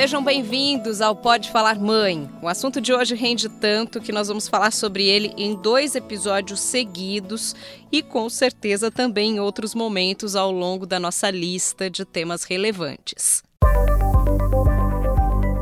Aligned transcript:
Sejam 0.00 0.22
bem-vindos 0.22 1.00
ao 1.00 1.16
Pode 1.16 1.50
Falar 1.50 1.76
Mãe. 1.76 2.30
O 2.40 2.46
assunto 2.46 2.80
de 2.80 2.92
hoje 2.92 3.16
rende 3.16 3.48
tanto 3.48 4.00
que 4.00 4.12
nós 4.12 4.28
vamos 4.28 4.46
falar 4.46 4.70
sobre 4.70 5.04
ele 5.04 5.34
em 5.36 5.56
dois 5.56 5.96
episódios 5.96 6.60
seguidos 6.60 7.52
e 7.90 8.00
com 8.00 8.30
certeza 8.30 8.92
também 8.92 9.32
em 9.32 9.40
outros 9.40 9.74
momentos 9.74 10.36
ao 10.36 10.52
longo 10.52 10.86
da 10.86 11.00
nossa 11.00 11.28
lista 11.30 11.90
de 11.90 12.04
temas 12.04 12.44
relevantes. 12.44 13.42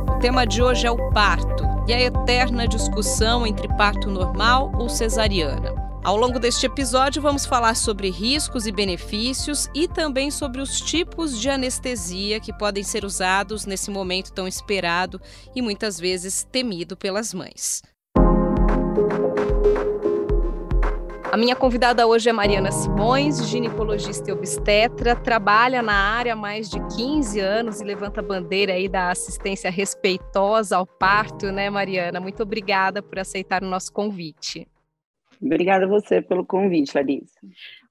O 0.07 0.19
tema 0.19 0.45
de 0.45 0.61
hoje 0.61 0.85
é 0.85 0.91
o 0.91 1.09
parto 1.09 1.63
e 1.87 1.93
a 1.93 1.99
eterna 1.99 2.67
discussão 2.67 3.45
entre 3.47 3.67
parto 3.69 4.07
normal 4.07 4.71
ou 4.77 4.87
cesariana. 4.87 5.86
Ao 6.07 6.15
longo 6.15 6.39
deste 6.39 6.65
episódio, 6.65 7.21
vamos 7.21 7.45
falar 7.45 7.75
sobre 7.75 8.09
riscos 8.09 8.65
e 8.65 8.71
benefícios 8.71 9.69
e 9.75 9.89
também 9.89 10.31
sobre 10.31 10.61
os 10.61 10.79
tipos 10.79 11.37
de 11.37 11.49
anestesia 11.49 12.39
que 12.39 12.53
podem 12.53 12.81
ser 12.81 13.03
usados 13.03 13.65
nesse 13.65 13.91
momento 13.91 14.31
tão 14.31 14.47
esperado 14.47 15.19
e 15.53 15.61
muitas 15.61 15.99
vezes 15.99 16.47
temido 16.49 16.95
pelas 16.95 17.33
mães. 17.33 17.81
A 21.29 21.35
minha 21.35 21.57
convidada 21.57 22.07
hoje 22.07 22.29
é 22.29 22.31
Mariana 22.31 22.71
Simões, 22.71 23.45
ginecologista 23.45 24.29
e 24.29 24.33
obstetra, 24.33 25.13
trabalha 25.13 25.81
na 25.81 25.93
área 25.93 26.31
há 26.31 26.37
mais 26.37 26.69
de 26.69 26.79
15 26.95 27.37
anos 27.41 27.81
e 27.81 27.83
levanta 27.83 28.21
a 28.21 28.23
bandeira 28.23 28.71
aí 28.71 28.87
da 28.87 29.11
assistência 29.11 29.69
respeitosa 29.69 30.77
ao 30.77 30.87
parto, 30.87 31.51
né, 31.51 31.69
Mariana? 31.69 32.21
Muito 32.21 32.43
obrigada 32.43 33.03
por 33.03 33.19
aceitar 33.19 33.61
o 33.61 33.67
nosso 33.67 33.91
convite. 33.91 34.65
Obrigada 35.41 35.85
a 35.85 35.87
você 35.87 36.21
pelo 36.21 36.45
convite, 36.45 36.95
Larissa. 36.95 37.39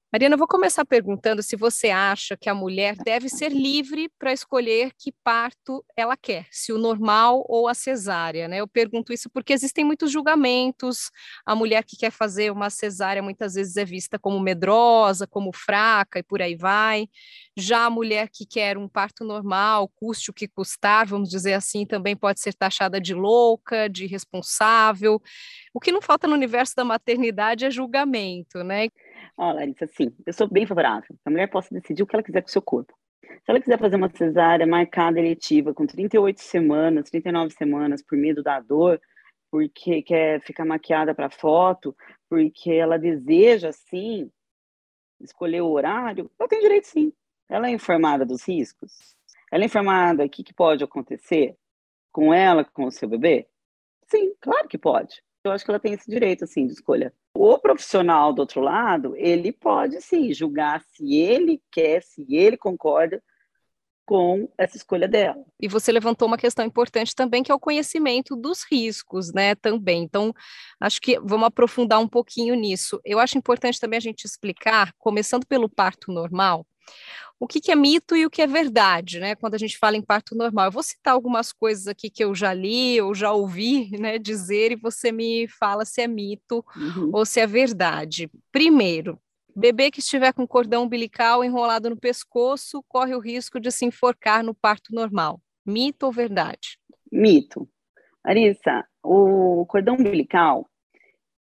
Mariana, 0.09 0.35
eu 0.35 0.37
vou 0.39 0.47
começar 0.47 0.85
perguntando 0.85 1.43
se 1.43 1.57
você 1.57 1.89
acha 1.89 2.37
que 2.37 2.49
a 2.49 2.55
mulher 2.55 2.95
deve 2.95 3.27
ser 3.27 3.51
livre 3.51 4.09
para 4.17 4.31
escolher 4.31 4.91
que 4.97 5.11
parto 5.21 5.83
ela 5.97 6.15
quer, 6.15 6.47
se 6.49 6.71
o 6.71 6.77
normal 6.77 7.43
ou 7.45 7.67
a 7.67 7.73
cesárea, 7.73 8.47
né? 8.47 8.61
Eu 8.61 8.67
pergunto 8.69 9.11
isso 9.11 9.29
porque 9.29 9.51
existem 9.51 9.83
muitos 9.83 10.09
julgamentos. 10.09 11.11
A 11.45 11.53
mulher 11.53 11.83
que 11.83 11.97
quer 11.97 12.09
fazer 12.09 12.53
uma 12.53 12.69
cesárea 12.69 13.21
muitas 13.21 13.55
vezes 13.55 13.75
é 13.75 13.83
vista 13.83 14.17
como 14.17 14.39
medrosa, 14.39 15.27
como 15.27 15.51
fraca 15.53 16.19
e 16.19 16.23
por 16.23 16.41
aí 16.41 16.55
vai. 16.55 17.09
Já 17.57 17.83
a 17.83 17.89
mulher 17.89 18.29
que 18.31 18.45
quer 18.45 18.77
um 18.77 18.87
parto 18.87 19.25
normal, 19.25 19.91
custe 19.93 20.31
o 20.31 20.33
que 20.33 20.47
custar, 20.47 21.05
vamos 21.05 21.27
dizer 21.29 21.53
assim, 21.53 21.85
também 21.85 22.15
pode 22.15 22.39
ser 22.39 22.53
taxada 22.53 23.01
de 23.01 23.13
louca, 23.13 23.89
de 23.89 24.05
irresponsável. 24.05 25.21
O 25.73 25.81
que 25.81 25.91
não 25.91 26.01
falta 26.01 26.29
no 26.29 26.33
universo 26.33 26.73
da 26.77 26.85
maternidade 26.85 27.65
é 27.65 27.69
julgamento, 27.69 28.63
né? 28.63 28.87
Ó, 29.37 29.51
Larissa, 29.51 29.87
sim, 29.87 30.13
eu 30.25 30.33
sou 30.33 30.47
bem 30.47 30.65
favorável. 30.65 31.15
A 31.25 31.29
mulher 31.29 31.47
possa 31.47 31.73
decidir 31.73 32.03
o 32.03 32.07
que 32.07 32.15
ela 32.15 32.23
quiser 32.23 32.41
com 32.41 32.47
o 32.47 32.51
seu 32.51 32.61
corpo. 32.61 32.93
Se 33.21 33.51
ela 33.51 33.59
quiser 33.59 33.79
fazer 33.79 33.95
uma 33.95 34.09
cesárea 34.09 34.65
marcada 34.65 35.19
eletiva 35.19 35.73
com 35.73 35.85
38 35.85 36.41
semanas, 36.41 37.09
39 37.09 37.53
semanas, 37.53 38.01
por 38.01 38.17
medo 38.17 38.41
da 38.41 38.59
dor, 38.59 38.99
porque 39.51 40.01
quer 40.01 40.41
ficar 40.41 40.65
maquiada 40.65 41.13
para 41.13 41.29
foto, 41.29 41.95
porque 42.29 42.71
ela 42.71 42.97
deseja, 42.97 43.71
sim, 43.71 44.29
escolher 45.21 45.61
o 45.61 45.69
horário, 45.69 46.29
ela 46.39 46.49
tem 46.49 46.59
direito, 46.59 46.87
sim. 46.87 47.13
Ela 47.49 47.67
é 47.67 47.71
informada 47.71 48.25
dos 48.25 48.47
riscos? 48.47 49.15
Ela 49.51 49.63
é 49.63 49.65
informada 49.65 50.23
do 50.23 50.29
que, 50.29 50.43
que 50.43 50.53
pode 50.53 50.83
acontecer 50.83 51.55
com 52.11 52.33
ela, 52.33 52.65
com 52.65 52.85
o 52.85 52.91
seu 52.91 53.07
bebê? 53.07 53.47
Sim, 54.07 54.33
claro 54.41 54.67
que 54.67 54.77
pode. 54.77 55.21
Eu 55.47 55.53
acho 55.53 55.65
que 55.65 55.71
ela 55.71 55.79
tem 55.79 55.93
esse 55.93 56.09
direito, 56.09 56.43
assim, 56.43 56.65
de 56.67 56.73
escolha. 56.73 57.13
O 57.33 57.57
profissional 57.57 58.33
do 58.33 58.39
outro 58.39 58.61
lado, 58.61 59.15
ele 59.15 59.51
pode 59.51 60.01
sim 60.01 60.33
julgar 60.33 60.81
se 60.81 61.15
ele 61.15 61.61
quer, 61.71 62.01
se 62.03 62.25
ele 62.29 62.57
concorda 62.57 63.21
com 64.07 64.49
essa 64.57 64.77
escolha 64.77 65.05
dela. 65.05 65.43
E 65.59 65.67
você 65.67 65.91
levantou 65.91 66.29
uma 66.29 66.37
questão 66.37 66.65
importante 66.65 67.13
também, 67.13 67.43
que 67.43 67.51
é 67.51 67.55
o 67.55 67.59
conhecimento 67.59 68.37
dos 68.37 68.63
riscos, 68.63 69.33
né, 69.33 69.53
também. 69.53 70.01
Então, 70.01 70.33
acho 70.79 71.01
que 71.01 71.19
vamos 71.19 71.47
aprofundar 71.47 71.99
um 71.99 72.07
pouquinho 72.07 72.55
nisso. 72.55 73.01
Eu 73.03 73.19
acho 73.19 73.37
importante 73.37 73.79
também 73.79 73.97
a 73.97 74.01
gente 74.01 74.23
explicar, 74.23 74.93
começando 74.97 75.45
pelo 75.45 75.67
parto 75.67 76.09
normal, 76.09 76.65
o 77.39 77.47
que, 77.47 77.61
que, 77.61 77.71
é 77.71 77.75
mito 77.75 78.15
e 78.15 78.25
o 78.25 78.29
que 78.29 78.41
é 78.41 78.47
verdade, 78.47 79.19
né? 79.19 79.35
Quando 79.35 79.53
a 79.53 79.57
gente 79.57 79.77
fala 79.77 79.95
em 79.95 80.01
parto 80.01 80.35
normal. 80.35 80.65
Eu 80.65 80.71
vou 80.71 80.81
citar 80.81 81.13
algumas 81.13 81.51
coisas 81.53 81.87
aqui 81.87 82.09
que 82.09 82.23
eu 82.23 82.33
já 82.33 82.53
li 82.53 82.99
ou 82.99 83.13
já 83.13 83.31
ouvi 83.31 83.89
né, 83.99 84.17
dizer, 84.17 84.71
e 84.71 84.75
você 84.75 85.11
me 85.11 85.47
fala 85.47 85.85
se 85.85 86.01
é 86.01 86.07
mito 86.07 86.65
uhum. 86.75 87.11
ou 87.13 87.25
se 87.25 87.39
é 87.39 87.45
verdade. 87.45 88.29
Primeiro, 88.51 89.19
bebê 89.55 89.91
que 89.91 89.99
estiver 89.99 90.33
com 90.33 90.47
cordão 90.47 90.83
umbilical 90.83 91.43
enrolado 91.43 91.89
no 91.89 91.97
pescoço 91.97 92.83
corre 92.87 93.15
o 93.15 93.19
risco 93.19 93.59
de 93.59 93.71
se 93.71 93.85
enforcar 93.85 94.43
no 94.43 94.55
parto 94.55 94.93
normal. 94.93 95.39
Mito 95.65 96.05
ou 96.05 96.11
verdade? 96.11 96.79
Mito. 97.11 97.69
Arissa, 98.23 98.85
o 99.01 99.65
cordão 99.67 99.95
umbilical, 99.95 100.69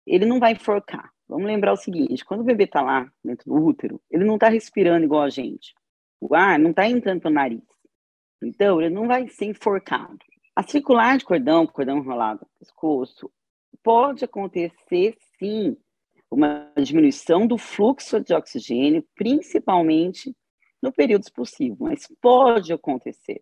ele 0.06 0.25
não 0.25 0.40
vai 0.40 0.52
enforcar. 0.52 1.12
Vamos 1.33 1.47
lembrar 1.47 1.73
o 1.73 1.77
seguinte: 1.77 2.23
quando 2.23 2.41
o 2.41 2.44
bebê 2.44 2.66
está 2.66 2.79
lá 2.79 3.11
dentro 3.25 3.49
do 3.49 3.55
útero, 3.55 3.99
ele 4.11 4.23
não 4.23 4.35
está 4.35 4.49
respirando 4.49 5.03
igual 5.03 5.23
a 5.23 5.31
gente. 5.31 5.73
O 6.21 6.35
ar 6.35 6.59
não 6.59 6.69
está 6.69 6.88
entrando 6.88 7.21
pelo 7.21 7.33
nariz. 7.33 7.63
Então, 8.44 8.79
ele 8.79 8.94
não 8.94 9.07
vai 9.07 9.27
ser 9.27 9.45
enforcado. 9.45 10.19
A 10.55 10.61
circular 10.61 11.17
de 11.17 11.25
cordão, 11.25 11.66
cordão 11.66 11.97
enrolado 11.97 12.41
no 12.41 12.59
pescoço, 12.59 13.31
pode 13.81 14.23
acontecer 14.23 15.17
sim 15.39 15.75
uma 16.29 16.71
diminuição 16.77 17.47
do 17.47 17.57
fluxo 17.57 18.19
de 18.19 18.31
oxigênio, 18.35 19.03
principalmente 19.15 20.35
no 20.83 20.91
período 20.91 21.23
expulsivo, 21.23 21.85
mas 21.85 22.07
pode 22.21 22.71
acontecer. 22.71 23.41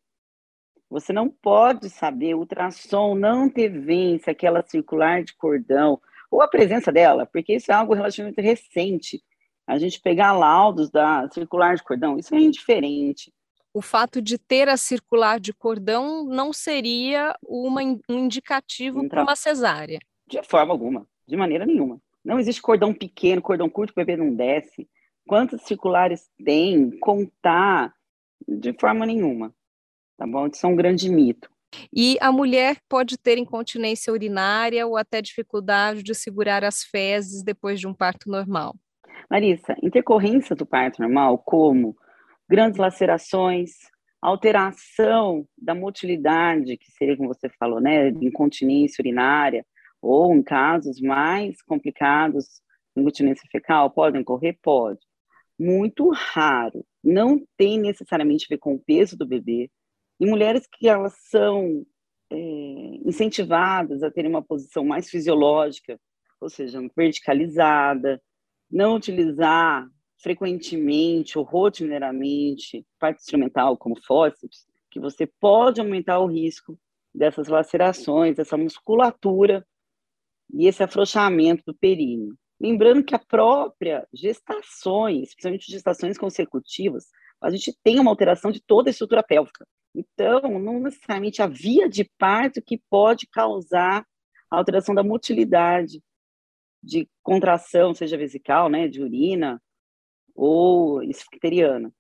Você 0.90 1.12
não 1.12 1.28
pode 1.28 1.90
saber, 1.90 2.36
ultrassom 2.36 3.16
não 3.16 3.50
ter 3.50 3.68
vence 3.68 4.30
aquela 4.30 4.62
circular 4.62 5.24
de 5.24 5.36
cordão, 5.36 6.00
ou 6.32 6.42
a 6.42 6.48
presença 6.48 6.92
dela, 6.92 7.26
porque 7.26 7.56
isso 7.56 7.72
é 7.72 7.76
algo 7.76 7.94
relativamente 7.94 8.42
recente. 8.42 9.22
A 9.68 9.78
gente 9.78 10.00
pegar 10.00 10.32
laudos 10.32 10.90
da 10.90 11.30
circular 11.30 11.76
de 11.76 11.84
cordão, 11.84 12.18
isso 12.18 12.34
é 12.34 12.40
indiferente. 12.40 13.34
O 13.74 13.82
fato 13.82 14.22
de 14.22 14.38
ter 14.38 14.68
a 14.70 14.78
circular 14.78 15.40
de 15.40 15.54
cordão 15.54 16.26
não 16.26 16.52
seria 16.52 17.36
uma, 17.46 17.82
um 17.82 18.20
indicativo 18.20 19.08
para 19.08 19.24
uma 19.24 19.36
cesárea? 19.36 20.00
De 20.26 20.42
forma 20.44 20.74
alguma, 20.74 21.06
de 21.28 21.36
maneira 21.36 21.66
nenhuma. 21.66 22.02
Não 22.24 22.40
existe 22.40 22.62
cordão 22.62 22.94
pequeno, 22.94 23.42
cordão 23.42 23.70
curto, 23.70 23.92
o 23.92 23.96
bebê 23.96 24.16
não 24.16 24.34
desce. 24.34 24.90
Quantas 25.28 25.62
circulares 25.64 26.30
tem? 26.44 26.92
Contar 27.00 27.94
de 28.48 28.74
forma 28.74 29.06
nenhuma. 29.06 29.54
Tá 30.18 30.28
bom? 30.28 30.48
Isso 30.48 30.66
é 30.66 30.70
um 30.70 30.76
grande 30.76 31.10
mito. 31.10 31.51
E 31.94 32.18
a 32.20 32.32
mulher 32.32 32.78
pode 32.90 33.18
ter 33.18 33.38
incontinência 33.38 34.12
urinária 34.12 34.86
ou 34.86 34.98
até 34.98 35.22
dificuldade 35.22 36.04
de 36.04 36.14
segurar 36.14 36.64
as 36.64 36.84
fezes 36.84 37.44
depois 37.44 37.80
de 37.80 37.88
um 37.88 37.94
parto 37.94 38.30
normal. 38.30 38.76
Larissa, 39.30 39.76
intercorrência 39.82 40.56
do 40.56 40.66
parto 40.66 41.02
normal, 41.02 41.38
como 41.38 41.96
grandes 42.50 42.78
lacerações, 42.78 43.72
alteração 44.22 45.48
da 45.58 45.74
motilidade, 45.74 46.78
que 46.78 46.92
seria 46.92 47.16
como 47.16 47.30
você 47.30 47.50
falou, 47.58 47.80
né, 47.80 48.10
incontinência 48.10 49.02
urinária, 49.02 49.66
ou 50.02 50.36
em 50.36 50.44
casos 50.44 51.00
mais 51.00 51.62
complicados, 51.62 52.62
incontinência 52.96 53.48
fecal, 53.52 53.90
podem 53.90 54.22
ocorrer? 54.22 54.58
Pode. 54.62 55.00
Muito 55.58 56.10
raro. 56.10 56.86
Não 57.04 57.42
tem 57.56 57.80
necessariamente 57.80 58.46
a 58.46 58.54
ver 58.54 58.58
com 58.58 58.74
o 58.74 58.80
peso 58.80 59.18
do 59.18 59.28
bebê, 59.28 59.70
e 60.22 60.26
mulheres 60.28 60.68
que 60.72 60.88
elas 60.88 61.16
são 61.32 61.84
é, 62.30 62.36
incentivadas 63.04 64.04
a 64.04 64.12
terem 64.12 64.30
uma 64.30 64.44
posição 64.44 64.86
mais 64.86 65.10
fisiológica, 65.10 66.00
ou 66.40 66.48
seja, 66.48 66.80
verticalizada, 66.96 68.22
não 68.70 68.96
utilizar 68.96 69.90
frequentemente 70.22 71.40
ou 71.40 71.44
rotineiramente 71.44 72.86
parte 73.00 73.22
instrumental 73.22 73.76
como 73.76 74.00
fósseis, 74.06 74.68
que 74.92 75.00
você 75.00 75.26
pode 75.26 75.82
aumentar 75.82 76.20
o 76.20 76.28
risco 76.28 76.78
dessas 77.12 77.48
lacerações, 77.48 78.36
dessa 78.36 78.56
musculatura 78.56 79.66
e 80.54 80.68
esse 80.68 80.84
afrouxamento 80.84 81.64
do 81.66 81.74
períneo. 81.74 82.38
Lembrando 82.60 83.04
que 83.04 83.16
a 83.16 83.20
própria 83.20 84.08
gestações, 84.14 85.30
especialmente 85.30 85.72
gestações 85.72 86.16
consecutivas, 86.16 87.08
a 87.42 87.50
gente 87.50 87.76
tem 87.84 88.00
uma 88.00 88.12
alteração 88.12 88.52
de 88.52 88.62
toda 88.62 88.88
a 88.88 88.92
estrutura 88.92 89.24
pélvica. 89.24 89.66
Então, 89.94 90.42
não 90.60 90.80
necessariamente 90.80 91.42
a 91.42 91.48
via 91.48 91.90
de 91.90 92.10
parto 92.18 92.62
que 92.62 92.82
pode 92.90 93.28
causar 93.28 94.06
a 94.50 94.58
alteração 94.58 94.96
da 94.96 95.04
motilidade 95.04 96.02
de 96.84 97.08
contração, 97.22 97.94
seja 97.94 98.18
vesical, 98.18 98.70
né, 98.70 98.88
de 98.88 99.02
urina 99.02 99.62
ou 100.34 101.04
esficteriana. 101.04 101.92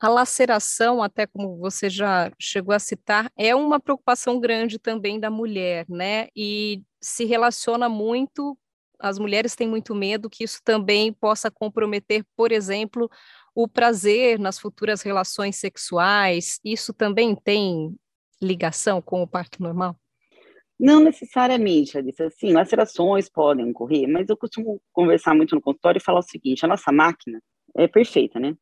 A 0.00 0.08
laceração, 0.08 1.02
até 1.02 1.26
como 1.26 1.56
você 1.56 1.88
já 1.88 2.30
chegou 2.38 2.74
a 2.74 2.78
citar, 2.78 3.30
é 3.38 3.54
uma 3.54 3.80
preocupação 3.80 4.38
grande 4.38 4.78
também 4.78 5.18
da 5.18 5.30
mulher, 5.30 5.86
né? 5.88 6.28
E 6.36 6.82
se 7.00 7.24
relaciona 7.24 7.88
muito, 7.88 8.58
as 8.98 9.18
mulheres 9.18 9.54
têm 9.54 9.66
muito 9.66 9.94
medo 9.94 10.28
que 10.28 10.44
isso 10.44 10.60
também 10.62 11.12
possa 11.12 11.50
comprometer, 11.50 12.22
por 12.36 12.52
exemplo, 12.52 13.08
o 13.54 13.68
prazer 13.68 14.38
nas 14.38 14.58
futuras 14.58 15.02
relações 15.02 15.56
sexuais, 15.56 16.58
isso 16.64 16.92
também 16.92 17.36
tem 17.36 17.94
ligação 18.42 19.00
com 19.00 19.22
o 19.22 19.28
parto 19.28 19.62
normal? 19.62 19.96
Não 20.78 21.00
necessariamente, 21.00 21.96
Alice. 21.96 22.20
Assim, 22.22 22.52
lacerações 22.52 23.28
podem 23.28 23.70
ocorrer, 23.70 24.08
mas 24.08 24.28
eu 24.28 24.36
costumo 24.36 24.82
conversar 24.92 25.34
muito 25.34 25.54
no 25.54 25.60
consultório 25.60 25.98
e 25.98 26.02
falar 26.02 26.18
o 26.18 26.22
seguinte: 26.22 26.64
a 26.64 26.68
nossa 26.68 26.90
máquina 26.90 27.40
é 27.76 27.86
perfeita, 27.86 28.40
né? 28.40 28.56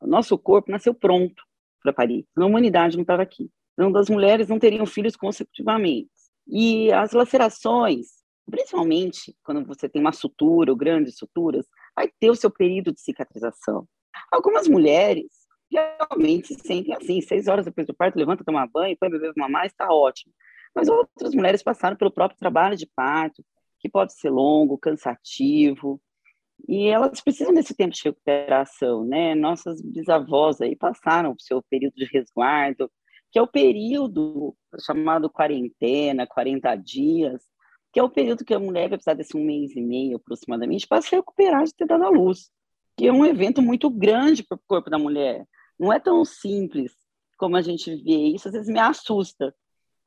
O 0.00 0.06
nosso 0.06 0.36
corpo 0.36 0.70
nasceu 0.70 0.92
pronto 0.92 1.42
para 1.82 1.92
parir. 1.92 2.26
A 2.36 2.44
humanidade 2.44 2.96
não 2.96 3.02
estava 3.02 3.22
aqui. 3.22 3.48
Então, 3.74 3.90
das 3.90 4.08
mulheres 4.08 4.48
não 4.48 4.58
teriam 4.58 4.84
filhos 4.84 5.16
consecutivamente. 5.16 6.10
E 6.46 6.92
as 6.92 7.12
lacerações, 7.12 8.06
principalmente 8.50 9.34
quando 9.44 9.64
você 9.64 9.88
tem 9.88 10.00
uma 10.00 10.12
sutura 10.12 10.70
ou 10.70 10.76
grandes 10.76 11.16
suturas, 11.16 11.66
vai 11.94 12.08
ter 12.20 12.30
o 12.30 12.34
seu 12.34 12.50
período 12.50 12.92
de 12.92 13.00
cicatrização. 13.00 13.86
Algumas 14.30 14.68
mulheres 14.68 15.26
realmente 15.70 16.48
se 16.48 16.60
sentem 16.60 16.94
assim, 16.94 17.20
seis 17.20 17.48
horas 17.48 17.64
depois 17.64 17.86
do 17.86 17.94
parto, 17.94 18.16
levanta, 18.16 18.44
toma 18.44 18.66
banho, 18.66 18.96
põe 18.98 19.10
bebê 19.10 19.32
mamar, 19.36 19.66
está 19.66 19.88
ótimo. 19.92 20.32
Mas 20.74 20.88
outras 20.88 21.34
mulheres 21.34 21.62
passaram 21.62 21.96
pelo 21.96 22.12
próprio 22.12 22.38
trabalho 22.38 22.76
de 22.76 22.86
parto, 22.94 23.44
que 23.80 23.88
pode 23.88 24.14
ser 24.14 24.30
longo, 24.30 24.78
cansativo, 24.78 26.00
e 26.68 26.86
elas 26.88 27.20
precisam 27.20 27.52
desse 27.52 27.74
tempo 27.74 27.94
de 27.94 28.02
recuperação, 28.04 29.04
né? 29.04 29.34
Nossas 29.34 29.82
bisavós 29.82 30.60
aí 30.60 30.76
passaram 30.76 31.32
o 31.32 31.40
seu 31.40 31.62
período 31.62 31.94
de 31.94 32.06
resguardo, 32.06 32.90
que 33.30 33.38
é 33.38 33.42
o 33.42 33.46
período 33.46 34.56
chamado 34.80 35.28
quarentena, 35.28 36.26
40 36.26 36.74
dias, 36.76 37.42
que 37.92 38.00
é 38.00 38.02
o 38.02 38.08
período 38.08 38.44
que 38.44 38.54
a 38.54 38.58
mulher 38.58 38.88
vai 38.88 38.98
precisar 38.98 39.14
desse 39.14 39.36
um 39.36 39.44
mês 39.44 39.74
e 39.76 39.80
meio 39.80 40.16
aproximadamente 40.16 40.86
para 40.86 41.02
se 41.02 41.14
recuperar 41.14 41.64
de 41.64 41.74
ter 41.74 41.86
dado 41.86 42.04
à 42.04 42.08
luz, 42.08 42.50
que 42.96 43.06
é 43.06 43.12
um 43.12 43.24
evento 43.24 43.60
muito 43.60 43.90
grande 43.90 44.42
para 44.42 44.56
o 44.56 44.60
corpo 44.66 44.90
da 44.90 44.98
mulher. 44.98 45.46
Não 45.78 45.92
é 45.92 45.98
tão 45.98 46.24
simples 46.24 46.92
como 47.36 47.56
a 47.56 47.62
gente 47.62 47.94
vê 48.02 48.16
isso, 48.28 48.48
às 48.48 48.54
vezes 48.54 48.68
me 48.68 48.78
assusta, 48.78 49.54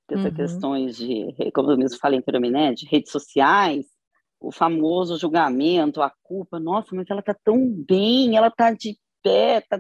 essas 0.10 0.26
uhum. 0.26 0.34
questões 0.34 0.98
de, 0.98 1.36
como 1.54 1.72
eu 1.72 1.78
mesmo 1.78 2.00
falei 2.00 2.20
anteriormente, 2.20 2.54
né, 2.54 2.74
de 2.74 2.86
redes 2.86 3.12
sociais, 3.12 3.86
o 4.40 4.52
famoso 4.52 5.18
julgamento, 5.18 6.02
a 6.02 6.12
culpa, 6.24 6.60
nossa, 6.60 6.96
mas 6.96 7.10
ela 7.10 7.20
está 7.20 7.34
tão 7.34 7.70
bem, 7.70 8.38
ela 8.38 8.48
está 8.48 8.72
de 8.72 8.98
pé, 9.22 9.58
está 9.58 9.78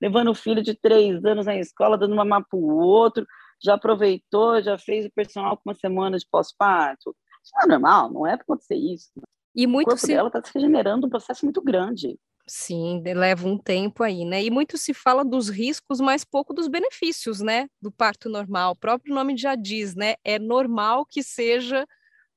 levando 0.00 0.30
o 0.30 0.34
filho 0.34 0.62
de 0.62 0.74
três 0.74 1.22
anos 1.24 1.46
na 1.46 1.56
escola, 1.56 1.98
dando 1.98 2.14
mamar 2.14 2.44
para 2.48 2.58
o 2.58 2.78
outro, 2.78 3.26
já 3.62 3.74
aproveitou, 3.74 4.62
já 4.62 4.78
fez 4.78 5.06
o 5.06 5.12
personal 5.12 5.56
com 5.56 5.68
uma 5.68 5.74
semana 5.74 6.18
de 6.18 6.26
pós-parto. 6.30 7.14
Isso 7.42 7.52
não 7.54 7.62
é 7.62 7.66
normal, 7.66 8.12
não 8.12 8.26
é 8.26 8.36
para 8.36 8.44
acontecer 8.44 8.76
isso. 8.76 9.10
E 9.54 9.66
muito 9.66 9.88
o 9.88 9.90
corpo 9.90 10.00
se... 10.00 10.08
dela 10.08 10.28
está 10.28 10.42
se 10.42 10.52
regenerando 10.54 11.06
um 11.06 11.10
processo 11.10 11.44
muito 11.44 11.60
grande. 11.62 12.18
Sim, 12.48 13.02
leva 13.04 13.48
um 13.48 13.58
tempo 13.58 14.04
aí, 14.04 14.24
né? 14.24 14.44
E 14.44 14.50
muito 14.50 14.78
se 14.78 14.94
fala 14.94 15.24
dos 15.24 15.48
riscos, 15.48 16.00
mas 16.00 16.24
pouco 16.24 16.54
dos 16.54 16.68
benefícios, 16.68 17.40
né? 17.40 17.68
Do 17.82 17.90
parto 17.90 18.28
normal. 18.28 18.72
O 18.72 18.76
próprio 18.76 19.12
nome 19.12 19.36
já 19.36 19.56
diz, 19.56 19.96
né? 19.96 20.14
É 20.24 20.38
normal 20.38 21.04
que 21.04 21.24
seja 21.24 21.84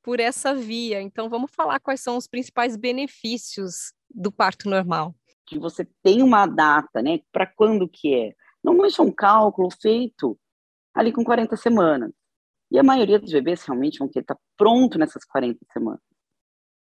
por 0.01 0.19
essa 0.19 0.55
via. 0.55 0.99
Então, 0.99 1.29
vamos 1.29 1.51
falar 1.51 1.79
quais 1.79 2.01
são 2.01 2.17
os 2.17 2.27
principais 2.27 2.75
benefícios 2.75 3.93
do 4.09 4.31
parto 4.31 4.67
normal. 4.67 5.13
Que 5.45 5.59
você 5.59 5.87
tem 6.01 6.23
uma 6.23 6.47
data, 6.47 7.03
né? 7.03 7.19
Para 7.31 7.45
quando 7.45 7.87
que 7.87 8.15
é? 8.15 8.33
Não 8.63 8.83
é 8.83 8.89
um 9.01 9.11
cálculo 9.11 9.69
feito 9.69 10.39
ali 10.93 11.11
com 11.11 11.23
40 11.23 11.55
semanas. 11.55 12.11
E 12.71 12.79
a 12.79 12.83
maioria 12.83 13.19
dos 13.19 13.31
bebês 13.31 13.63
realmente 13.63 13.99
vão 13.99 14.07
ter 14.07 14.21
estar 14.21 14.33
tá 14.33 14.41
pronto 14.57 14.97
nessas 14.97 15.23
40 15.23 15.59
semanas. 15.71 16.01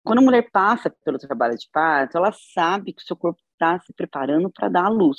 Quando 0.06 0.20
a 0.20 0.22
mulher 0.22 0.48
passa 0.52 0.88
pelo 1.04 1.18
trabalho 1.18 1.58
de 1.58 1.68
parto, 1.72 2.16
ela 2.16 2.30
sabe 2.54 2.92
que 2.92 3.02
o 3.02 3.04
seu 3.04 3.16
corpo 3.16 3.40
está 3.52 3.80
se 3.80 3.92
preparando 3.92 4.48
para 4.48 4.68
dar 4.68 4.84
a 4.84 4.88
luz. 4.88 5.18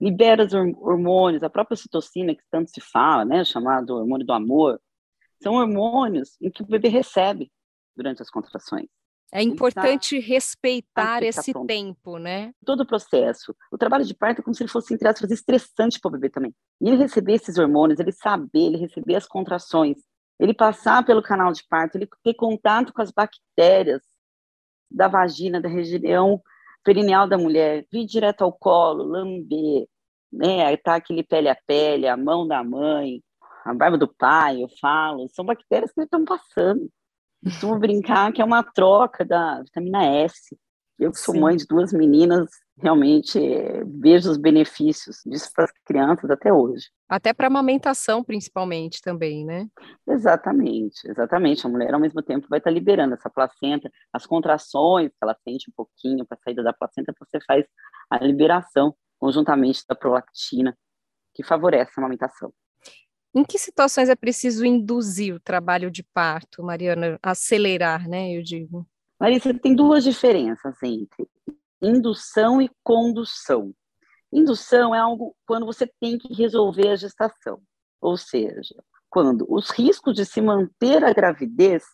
Libera 0.00 0.44
os 0.44 0.52
hormônios, 0.52 1.44
a 1.44 1.48
própria 1.48 1.76
citocina, 1.76 2.34
que 2.34 2.42
tanto 2.50 2.68
se 2.68 2.80
fala, 2.80 3.24
né, 3.24 3.44
chamado 3.44 3.94
hormônio 3.94 4.26
do 4.26 4.32
amor, 4.32 4.80
são 5.40 5.54
hormônios 5.54 6.36
em 6.42 6.50
que 6.50 6.60
o 6.60 6.66
bebê 6.66 6.88
recebe 6.88 7.52
durante 7.96 8.20
as 8.20 8.28
contrações. 8.28 8.88
É 9.32 9.42
importante 9.42 10.20
tá, 10.20 10.26
respeitar 10.26 11.20
tá 11.20 11.24
esse 11.24 11.52
tempo, 11.64 12.18
né? 12.18 12.52
Todo 12.64 12.80
o 12.80 12.86
processo. 12.86 13.54
O 13.70 13.78
trabalho 13.78 14.04
de 14.04 14.14
parto 14.14 14.40
é 14.40 14.42
como 14.42 14.54
se 14.54 14.62
ele 14.64 14.70
fosse, 14.70 14.92
entre 14.92 15.06
aspas, 15.06 15.30
estressante 15.30 16.00
para 16.00 16.08
o 16.08 16.12
bebê 16.12 16.30
também. 16.30 16.52
E 16.80 16.88
ele 16.88 16.96
receber 16.96 17.34
esses 17.34 17.58
hormônios, 17.58 18.00
ele 18.00 18.12
saber, 18.12 18.66
ele 18.66 18.76
receber 18.78 19.14
as 19.14 19.26
contrações, 19.26 19.98
ele 20.40 20.52
passar 20.52 21.04
pelo 21.04 21.22
canal 21.22 21.52
de 21.52 21.64
parto, 21.68 21.96
ele 21.96 22.08
ter 22.24 22.34
contato 22.34 22.92
com 22.92 23.02
as 23.02 23.12
bactérias 23.12 24.15
da 24.90 25.08
vagina, 25.08 25.60
da 25.60 25.68
região 25.68 26.40
perineal 26.84 27.28
da 27.28 27.36
mulher, 27.36 27.84
vir 27.90 28.06
direto 28.06 28.42
ao 28.42 28.52
colo, 28.52 29.02
lamber, 29.04 29.86
né, 30.32 30.76
tá 30.76 30.94
aquele 30.94 31.22
pele 31.22 31.48
a 31.48 31.56
pele, 31.66 32.06
a 32.06 32.16
mão 32.16 32.46
da 32.46 32.62
mãe, 32.62 33.20
a 33.64 33.74
barba 33.74 33.98
do 33.98 34.06
pai, 34.06 34.62
eu 34.62 34.68
falo, 34.80 35.28
são 35.28 35.44
bactérias 35.44 35.92
que 35.92 36.00
estão 36.00 36.24
passando. 36.24 36.88
Costumo 37.42 37.78
brincar 37.78 38.32
que 38.32 38.40
é 38.40 38.44
uma 38.44 38.62
troca 38.62 39.24
da 39.24 39.62
vitamina 39.62 40.04
S. 40.04 40.56
Eu 40.98 41.12
que 41.12 41.18
sou 41.18 41.34
Sim. 41.34 41.40
mãe 41.40 41.56
de 41.56 41.66
duas 41.66 41.92
meninas, 41.92 42.48
realmente 42.78 43.38
é, 43.38 43.84
vejo 43.84 44.30
os 44.30 44.38
benefícios 44.38 45.18
disso 45.26 45.50
para 45.54 45.64
as 45.64 45.72
crianças 45.84 46.30
até 46.30 46.50
hoje. 46.50 46.86
Até 47.06 47.34
para 47.34 47.48
amamentação, 47.48 48.24
principalmente, 48.24 49.02
também, 49.02 49.44
né? 49.44 49.66
Exatamente, 50.08 51.06
exatamente. 51.08 51.66
A 51.66 51.70
mulher, 51.70 51.92
ao 51.92 52.00
mesmo 52.00 52.22
tempo, 52.22 52.46
vai 52.48 52.58
estar 52.58 52.70
liberando 52.70 53.14
essa 53.14 53.28
placenta, 53.28 53.90
as 54.10 54.26
contrações 54.26 55.10
que 55.10 55.18
ela 55.22 55.36
sente 55.44 55.70
um 55.70 55.74
pouquinho 55.76 56.24
para 56.24 56.38
a 56.38 56.42
saída 56.42 56.62
da 56.62 56.72
placenta, 56.72 57.14
você 57.18 57.38
faz 57.46 57.66
a 58.10 58.18
liberação 58.18 58.94
conjuntamente 59.18 59.84
da 59.86 59.94
prolactina, 59.94 60.76
que 61.34 61.42
favorece 61.42 61.92
a 61.96 62.00
amamentação. 62.00 62.52
Em 63.34 63.44
que 63.44 63.58
situações 63.58 64.08
é 64.08 64.16
preciso 64.16 64.64
induzir 64.64 65.34
o 65.34 65.40
trabalho 65.40 65.90
de 65.90 66.02
parto, 66.02 66.62
Mariana? 66.62 67.18
Acelerar, 67.22 68.08
né? 68.08 68.32
Eu 68.32 68.42
digo. 68.42 68.86
Larissa, 69.20 69.54
tem 69.54 69.74
duas 69.74 70.04
diferenças 70.04 70.76
entre 70.82 71.28
indução 71.80 72.60
e 72.60 72.70
condução. 72.82 73.72
Indução 74.32 74.94
é 74.94 74.98
algo 74.98 75.34
quando 75.46 75.64
você 75.64 75.90
tem 76.00 76.18
que 76.18 76.34
resolver 76.34 76.88
a 76.88 76.96
gestação, 76.96 77.60
ou 78.00 78.16
seja, 78.16 78.74
quando 79.08 79.46
os 79.48 79.70
riscos 79.70 80.14
de 80.14 80.26
se 80.26 80.40
manter 80.40 81.04
a 81.04 81.12
gravidez 81.12 81.84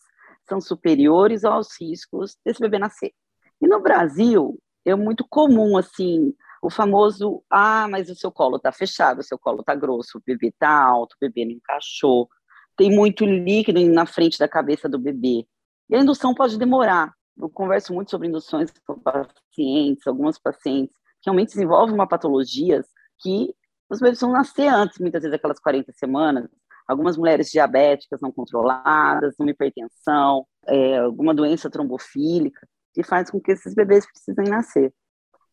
são 0.47 0.59
superiores 0.59 1.45
aos 1.45 1.69
riscos 1.79 2.35
desse 2.45 2.59
bebê 2.59 2.79
nascer. 2.79 3.13
E 3.61 3.67
no 3.67 3.79
Brasil, 3.79 4.59
é 4.85 4.93
muito 4.95 5.25
comum, 5.29 5.77
assim, 5.77 6.33
o 6.61 6.69
famoso, 6.69 7.43
ah, 7.49 7.87
mas 7.89 8.09
o 8.09 8.15
seu 8.15 8.31
colo 8.31 8.57
está 8.57 8.71
fechado, 8.71 9.19
o 9.19 9.23
seu 9.23 9.39
colo 9.39 9.61
está 9.61 9.75
grosso, 9.75 10.17
o 10.17 10.21
bebê 10.25 10.47
está 10.47 10.69
alto, 10.69 11.13
o 11.13 11.17
bebê 11.21 11.45
não 11.45 11.53
encaixou, 11.53 12.27
tem 12.75 12.89
muito 12.89 13.25
líquido 13.25 13.79
na 13.89 14.05
frente 14.05 14.37
da 14.37 14.47
cabeça 14.47 14.89
do 14.89 14.99
bebê. 14.99 15.45
E 15.89 15.95
a 15.95 15.99
indução 15.99 16.33
pode 16.33 16.57
demorar, 16.57 17.13
eu 17.37 17.49
converso 17.49 17.93
muito 17.93 18.11
sobre 18.11 18.27
induções 18.27 18.71
com 18.85 18.99
pacientes, 18.99 20.05
algumas 20.07 20.37
pacientes 20.37 20.95
que 21.21 21.29
realmente 21.29 21.49
desenvolvem 21.49 21.95
uma 21.95 22.07
patologia 22.07 22.81
que 23.19 23.55
os 23.89 23.99
bebês 23.99 24.19
vão 24.19 24.31
nascer 24.31 24.67
antes, 24.67 24.99
muitas 24.99 25.21
vezes, 25.21 25.35
aquelas 25.35 25.59
40 25.59 25.91
semanas. 25.93 26.49
Algumas 26.87 27.15
mulheres 27.15 27.49
diabéticas 27.49 28.19
não 28.19 28.31
controladas, 28.31 29.35
uma 29.39 29.51
hipertensão, 29.51 30.45
é, 30.67 30.97
alguma 30.97 31.33
doença 31.33 31.69
trombofílica, 31.69 32.67
que 32.93 33.03
faz 33.03 33.29
com 33.31 33.39
que 33.39 33.53
esses 33.53 33.73
bebês 33.73 34.05
precisem 34.05 34.45
nascer. 34.49 34.93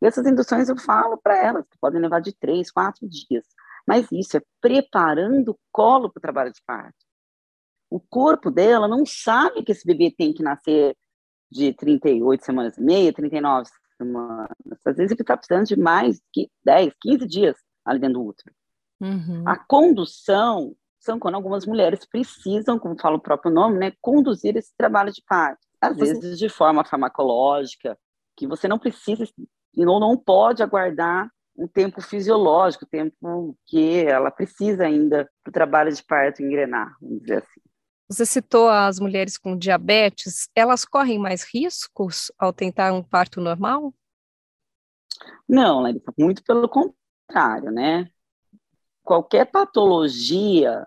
E 0.02 0.06
essas 0.06 0.26
induções 0.26 0.68
eu 0.68 0.76
falo 0.78 1.18
para 1.18 1.36
elas, 1.36 1.66
que 1.68 1.78
podem 1.78 2.00
levar 2.00 2.20
de 2.20 2.32
três, 2.32 2.70
quatro 2.70 3.06
dias. 3.08 3.44
Mas 3.86 4.10
isso 4.10 4.36
é 4.36 4.42
preparando 4.60 5.52
o 5.52 5.58
colo 5.70 6.10
para 6.10 6.18
o 6.18 6.22
trabalho 6.22 6.52
de 6.52 6.60
parto. 6.66 6.98
O 7.88 8.00
corpo 8.00 8.50
dela 8.50 8.88
não 8.88 9.04
sabe 9.04 9.62
que 9.62 9.72
esse 9.72 9.86
bebê 9.86 10.12
tem 10.16 10.32
que 10.32 10.42
nascer 10.42 10.96
de 11.50 11.72
38 11.72 12.44
semanas 12.44 12.76
e 12.76 12.82
meia, 12.82 13.12
39 13.12 13.68
semanas. 13.96 14.48
Às 14.84 14.96
vezes 14.96 15.12
ele 15.12 15.22
está 15.22 15.36
precisando 15.36 15.66
de 15.66 15.76
mais 15.76 16.20
que 16.32 16.50
10, 16.64 16.92
15 17.00 17.26
dias 17.26 17.56
ali 17.84 17.98
dentro 17.98 18.20
do 18.20 18.26
útero. 18.26 18.54
Uhum. 19.00 19.42
A 19.46 19.56
condução 19.56 20.74
são 20.98 21.18
quando 21.18 21.34
algumas 21.34 21.66
mulheres 21.66 22.04
precisam, 22.04 22.78
como 22.78 23.00
fala 23.00 23.16
o 23.16 23.20
próprio 23.20 23.52
nome, 23.52 23.78
né, 23.78 23.92
conduzir 24.00 24.56
esse 24.56 24.76
trabalho 24.76 25.10
de 25.10 25.22
parto. 25.26 25.60
Às 25.80 25.96
você... 25.96 26.12
vezes 26.12 26.38
de 26.38 26.48
forma 26.48 26.84
farmacológica, 26.84 27.98
que 28.36 28.46
você 28.46 28.68
não 28.68 28.78
precisa 28.78 29.24
e 29.74 29.84
não, 29.84 29.98
não 29.98 30.16
pode 30.16 30.62
aguardar 30.62 31.30
um 31.56 31.66
tempo 31.66 32.00
fisiológico, 32.00 32.86
tempo 32.86 33.56
que 33.66 34.04
ela 34.04 34.30
precisa 34.30 34.84
ainda 34.84 35.28
para 35.42 35.50
o 35.50 35.52
trabalho 35.52 35.92
de 35.92 36.02
parto 36.04 36.42
engrenar, 36.42 36.96
vamos 37.00 37.20
dizer 37.20 37.38
assim. 37.38 37.60
Você 38.10 38.26
citou 38.26 38.68
as 38.68 38.98
mulheres 38.98 39.38
com 39.38 39.56
diabetes, 39.56 40.50
elas 40.52 40.84
correm 40.84 41.16
mais 41.16 41.44
riscos 41.44 42.32
ao 42.36 42.52
tentar 42.52 42.92
um 42.92 43.04
parto 43.04 43.40
normal? 43.40 43.94
Não, 45.48 45.82
Larissa, 45.82 46.12
muito 46.18 46.42
pelo 46.42 46.68
contrário, 46.68 47.70
né? 47.70 48.10
Qualquer 49.04 49.44
patologia, 49.44 50.84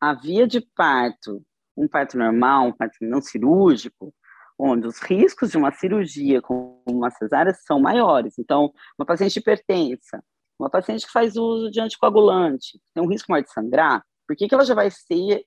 a 0.00 0.14
via 0.14 0.46
de 0.46 0.60
parto, 0.60 1.44
um 1.76 1.88
parto 1.88 2.16
normal, 2.16 2.68
um 2.68 2.72
parto 2.72 2.98
não 3.00 3.20
cirúrgico, 3.20 4.14
onde 4.56 4.86
os 4.86 5.00
riscos 5.00 5.50
de 5.50 5.58
uma 5.58 5.72
cirurgia 5.72 6.40
com 6.40 6.80
uma 6.86 7.10
cesárea 7.10 7.52
são 7.52 7.80
maiores. 7.80 8.38
Então, 8.38 8.72
uma 8.96 9.04
paciente 9.04 9.40
hipertensa, 9.40 10.22
uma 10.56 10.70
paciente 10.70 11.04
que 11.04 11.12
faz 11.12 11.34
uso 11.34 11.68
de 11.68 11.80
anticoagulante, 11.80 12.80
tem 12.94 13.02
um 13.02 13.08
risco 13.08 13.32
maior 13.32 13.42
de 13.42 13.50
sangrar, 13.50 14.04
Por 14.24 14.36
que, 14.36 14.46
que 14.46 14.54
ela 14.54 14.64
já 14.64 14.74
vai 14.74 14.88
ser 14.88 15.44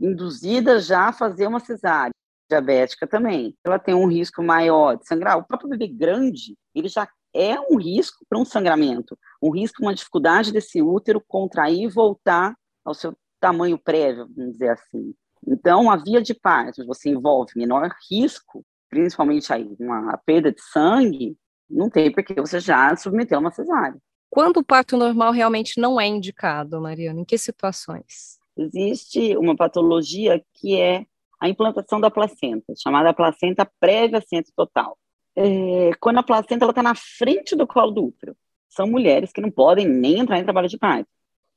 induzida 0.00 0.80
já 0.80 1.08
a 1.08 1.12
fazer 1.12 1.46
uma 1.46 1.60
cesárea? 1.60 2.12
Diabética 2.48 3.06
também. 3.06 3.56
Ela 3.64 3.78
tem 3.78 3.94
um 3.94 4.06
risco 4.06 4.42
maior 4.42 4.96
de 4.96 5.06
sangrar. 5.06 5.38
O 5.38 5.44
próprio 5.44 5.70
bebê 5.70 5.88
grande, 5.88 6.56
ele 6.74 6.88
já 6.88 7.08
é 7.34 7.58
um 7.58 7.76
risco 7.76 8.24
para 8.28 8.38
um 8.38 8.44
sangramento, 8.44 9.18
um 9.42 9.50
risco, 9.50 9.82
uma 9.82 9.94
dificuldade 9.94 10.52
desse 10.52 10.80
útero 10.80 11.22
contrair 11.26 11.82
e 11.82 11.88
voltar 11.88 12.54
ao 12.84 12.94
seu 12.94 13.16
tamanho 13.40 13.78
prévio, 13.78 14.28
vamos 14.34 14.52
dizer 14.52 14.70
assim. 14.70 15.14
Então, 15.46 15.90
a 15.90 15.96
via 15.96 16.22
de 16.22 16.32
parto, 16.32 16.86
você 16.86 17.10
envolve 17.10 17.52
menor 17.56 17.90
risco, 18.10 18.64
principalmente 18.88 19.52
aí 19.52 19.76
uma 19.78 20.16
perda 20.18 20.52
de 20.52 20.62
sangue, 20.62 21.36
não 21.68 21.90
tem 21.90 22.12
porque 22.12 22.34
você 22.34 22.60
já 22.60 22.94
submeteu 22.96 23.38
uma 23.38 23.50
cesárea. 23.50 23.98
Quando 24.30 24.58
o 24.58 24.64
parto 24.64 24.96
normal 24.96 25.32
realmente 25.32 25.80
não 25.80 26.00
é 26.00 26.06
indicado, 26.06 26.80
Mariana? 26.80 27.20
Em 27.20 27.24
que 27.24 27.36
situações? 27.36 28.38
Existe 28.56 29.36
uma 29.36 29.56
patologia 29.56 30.42
que 30.54 30.80
é 30.80 31.06
a 31.40 31.48
implantação 31.48 32.00
da 32.00 32.10
placenta, 32.10 32.72
chamada 32.76 33.12
placenta 33.12 33.70
prévia 33.80 34.20
centro 34.20 34.52
total 34.56 34.96
é, 35.36 35.90
quando 36.00 36.18
a 36.18 36.22
placenta 36.22 36.66
está 36.66 36.82
na 36.82 36.94
frente 36.94 37.56
do 37.56 37.66
colo 37.66 37.90
do 37.90 38.04
útero. 38.06 38.36
São 38.68 38.86
mulheres 38.86 39.32
que 39.32 39.40
não 39.40 39.50
podem 39.50 39.86
nem 39.86 40.20
entrar 40.20 40.38
em 40.38 40.44
trabalho 40.44 40.68
de 40.68 40.78
parto. 40.78 41.08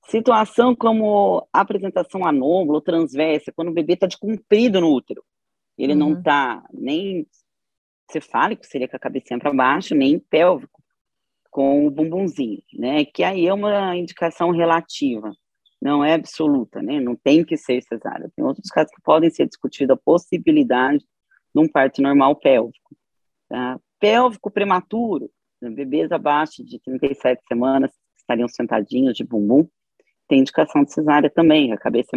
Situação 0.07 0.75
como 0.75 1.45
apresentação 1.51 2.25
anômala 2.25 2.75
ou 2.75 2.81
transversa, 2.81 3.51
quando 3.51 3.69
o 3.69 3.73
bebê 3.73 3.93
está 3.93 4.07
de 4.07 4.17
comprido 4.17 4.79
no 4.79 4.91
útero. 4.93 5.23
Ele 5.77 5.93
uhum. 5.93 5.99
não 5.99 6.13
está 6.13 6.63
nem 6.73 7.27
cefálico, 8.09 8.65
seria 8.65 8.87
com 8.87 8.95
a 8.95 8.99
cabecinha 8.99 9.39
para 9.39 9.53
baixo, 9.53 9.93
nem 9.93 10.17
pélvico, 10.17 10.81
com 11.51 11.85
o 11.85 11.91
bumbumzinho, 11.91 12.63
né? 12.73 13.03
Que 13.03 13.23
aí 13.23 13.47
é 13.47 13.53
uma 13.53 13.95
indicação 13.95 14.51
relativa, 14.51 15.33
não 15.81 16.03
é 16.03 16.13
absoluta, 16.13 16.81
né? 16.81 16.99
Não 16.99 17.15
tem 17.15 17.43
que 17.43 17.55
ser 17.55 17.81
cesárea. 17.83 18.31
Tem 18.35 18.43
outros 18.43 18.69
casos 18.69 18.91
que 18.91 19.01
podem 19.01 19.29
ser 19.29 19.47
discutido 19.47 19.93
a 19.93 19.97
possibilidade 19.97 21.05
de 21.53 21.61
um 21.61 21.67
parto 21.67 22.01
normal 22.01 22.35
pélvico. 22.35 22.95
Tá? 23.47 23.79
Pélvico 23.99 24.51
prematuro, 24.51 25.29
bebês 25.61 26.11
abaixo 26.11 26.63
de 26.63 26.79
37 26.79 27.41
semanas 27.47 27.91
estariam 28.17 28.47
sentadinhos 28.47 29.15
de 29.15 29.23
bumbum, 29.23 29.67
tem 30.27 30.39
indicação 30.39 30.83
de 30.83 30.93
cesárea 30.93 31.29
também, 31.29 31.71
a 31.71 31.77
cabeça 31.77 32.11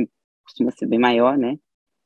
costuma 0.45 0.71
ser 0.73 0.87
bem 0.87 0.99
maior, 0.99 1.39
né, 1.39 1.57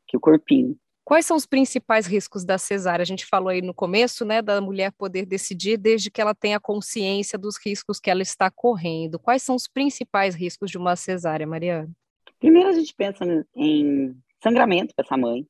que 0.07 0.17
o 0.17 0.21
corpinho. 0.21 0.77
Quais 1.05 1.27
são 1.27 1.37
os 1.37 1.45
principais 1.45 2.07
riscos 2.07 2.47
da 2.47 2.57
cesárea? 2.57 3.03
A 3.03 3.07
gente 3.07 3.27
falou 3.27 3.51
aí 3.51 3.61
no 3.61 3.75
começo, 3.75 4.25
né, 4.25 4.41
da 4.41 4.59
mulher 4.61 4.91
poder 4.93 5.27
decidir 5.27 5.77
desde 5.77 6.11
que 6.11 6.21
ela 6.21 6.35
tenha 6.35 6.59
consciência 6.59 7.39
dos 7.39 7.59
riscos 7.59 8.01
que 8.01 8.11
ela 8.11 8.23
está 8.23 8.51
correndo. 8.51 9.19
Quais 9.19 9.43
são 9.43 9.55
os 9.55 9.69
principais 9.69 10.35
riscos 10.35 10.71
de 10.71 10.79
uma 10.79 10.97
cesárea, 10.97 11.47
Mariana? 11.47 11.91
Primeiro 12.39 12.71
a 12.71 12.73
gente 12.73 12.95
pensa 12.95 13.25
em 13.55 14.17
sangramento 14.43 14.95
para 14.95 15.05
essa 15.05 15.17
mãe, 15.17 15.47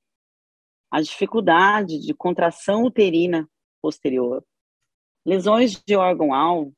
a 0.90 1.00
dificuldade 1.00 2.00
de 2.00 2.12
contração 2.14 2.82
uterina 2.82 3.48
posterior. 3.80 4.44
Lesões 5.24 5.80
de 5.84 5.96
órgão-alvo, 5.96 6.74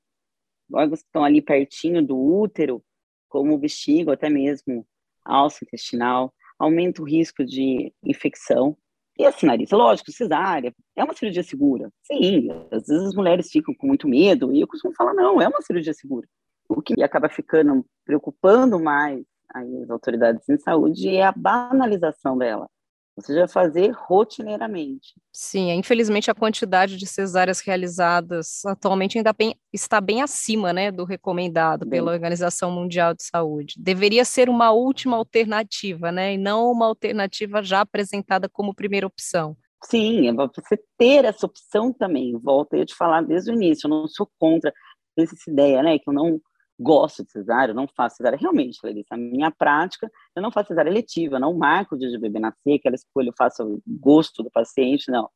órgãos 0.73 1.01
que 1.01 1.07
estão 1.07 1.25
ali 1.25 1.41
pertinho 1.41 2.05
do 2.05 2.17
útero, 2.17 2.85
como 3.29 3.55
o 3.55 3.59
bexigo, 3.59 4.11
até 4.11 4.29
mesmo 4.29 4.87
alça 5.25 5.65
intestinal, 5.65 6.33
aumenta 6.59 7.03
o 7.03 7.05
risco 7.05 7.45
de 7.45 7.93
infecção. 8.03 8.77
E 9.19 9.25
a 9.25 9.33
sinaliza, 9.33 9.77
lógico, 9.77 10.13
cesárea, 10.13 10.75
é 10.95 11.03
uma 11.03 11.15
cirurgia 11.15 11.43
segura. 11.43 11.91
Sim, 12.03 12.49
às 12.71 12.87
vezes 12.87 13.09
as 13.09 13.15
mulheres 13.15 13.51
ficam 13.51 13.75
com 13.75 13.87
muito 13.87 14.07
medo, 14.07 14.53
e 14.53 14.61
eu 14.61 14.69
costumo 14.69 14.95
falar, 14.95 15.15
não, 15.15 15.41
é 15.41 15.49
uma 15.49 15.63
cirurgia 15.63 15.95
segura. 15.95 16.29
O 16.69 16.83
que 16.83 17.03
acaba 17.03 17.29
ficando 17.29 17.85
preocupando 18.05 18.79
mais 18.79 19.25
as 19.55 19.91
autoridades 19.91 20.47
em 20.49 20.59
saúde 20.59 21.09
é 21.09 21.25
a 21.25 21.33
banalização 21.33 22.37
dela. 22.37 22.69
Ou 23.17 23.23
seja, 23.23 23.49
fazer 23.49 23.93
rotineiramente. 23.93 25.15
Sim, 25.33 25.73
infelizmente 25.73 26.31
a 26.31 26.35
quantidade 26.35 26.99
de 26.99 27.07
cesáreas 27.07 27.61
realizadas 27.61 28.63
atualmente 28.67 29.17
ainda 29.17 29.33
bem, 29.33 29.55
está 29.73 30.03
bem 30.03 30.21
acima 30.21 30.71
né, 30.71 30.93
do 30.93 31.05
recomendado 31.05 31.87
bem. 31.87 31.93
pela 31.93 32.13
Organização 32.13 32.71
Mundial 32.71 33.15
de 33.15 33.23
Saúde. 33.23 33.77
Deveria 33.79 34.25
ser 34.25 34.51
uma 34.51 34.71
última 34.71 35.17
alternativa, 35.17 36.13
né, 36.13 36.35
e 36.35 36.39
não 36.39 36.71
uma 36.71 36.87
alternativa 36.87 37.63
já 37.63 37.81
apresentada 37.81 38.51
como 38.51 38.75
primeira 38.75 39.07
opção. 39.07 39.57
Sim, 39.85 40.29
é 40.29 40.33
você 40.33 40.79
ter 40.99 41.25
essa 41.25 41.47
opção 41.47 41.93
também. 41.93 42.37
Volto 42.39 42.75
a 42.75 42.85
te 42.85 42.95
falar 42.95 43.23
desde 43.23 43.51
o 43.51 43.55
início, 43.55 43.87
eu 43.87 43.91
não 43.91 44.09
sou 44.09 44.29
contra 44.39 44.73
essa 45.17 45.35
ideia, 45.49 45.83
né, 45.83 45.99
que 45.99 46.09
eu 46.09 46.13
não 46.13 46.39
gosto 46.79 47.25
de 47.25 47.31
cesárea, 47.31 47.75
não 47.75 47.87
faço 47.89 48.17
cesárea. 48.17 48.39
Realmente, 48.39 48.79
Larissa, 48.83 49.15
a 49.15 49.17
minha 49.17 49.51
prática, 49.51 50.11
eu 50.35 50.43
não 50.43 50.51
faço 50.51 50.69
cesárea 50.69 50.93
letiva, 50.93 51.39
não 51.39 51.55
marco 51.55 51.95
o 51.95 51.99
dia 51.99 52.11
de 52.11 52.19
bebê 52.19 52.39
nascer, 52.39 52.75
aquela 52.75 52.95
escolha, 52.95 53.29
eu 53.29 53.35
faço 53.37 53.65
o 53.65 53.83
gosto 53.87 54.43
do 54.43 54.51
paciente, 54.51 55.11
não. 55.11 55.29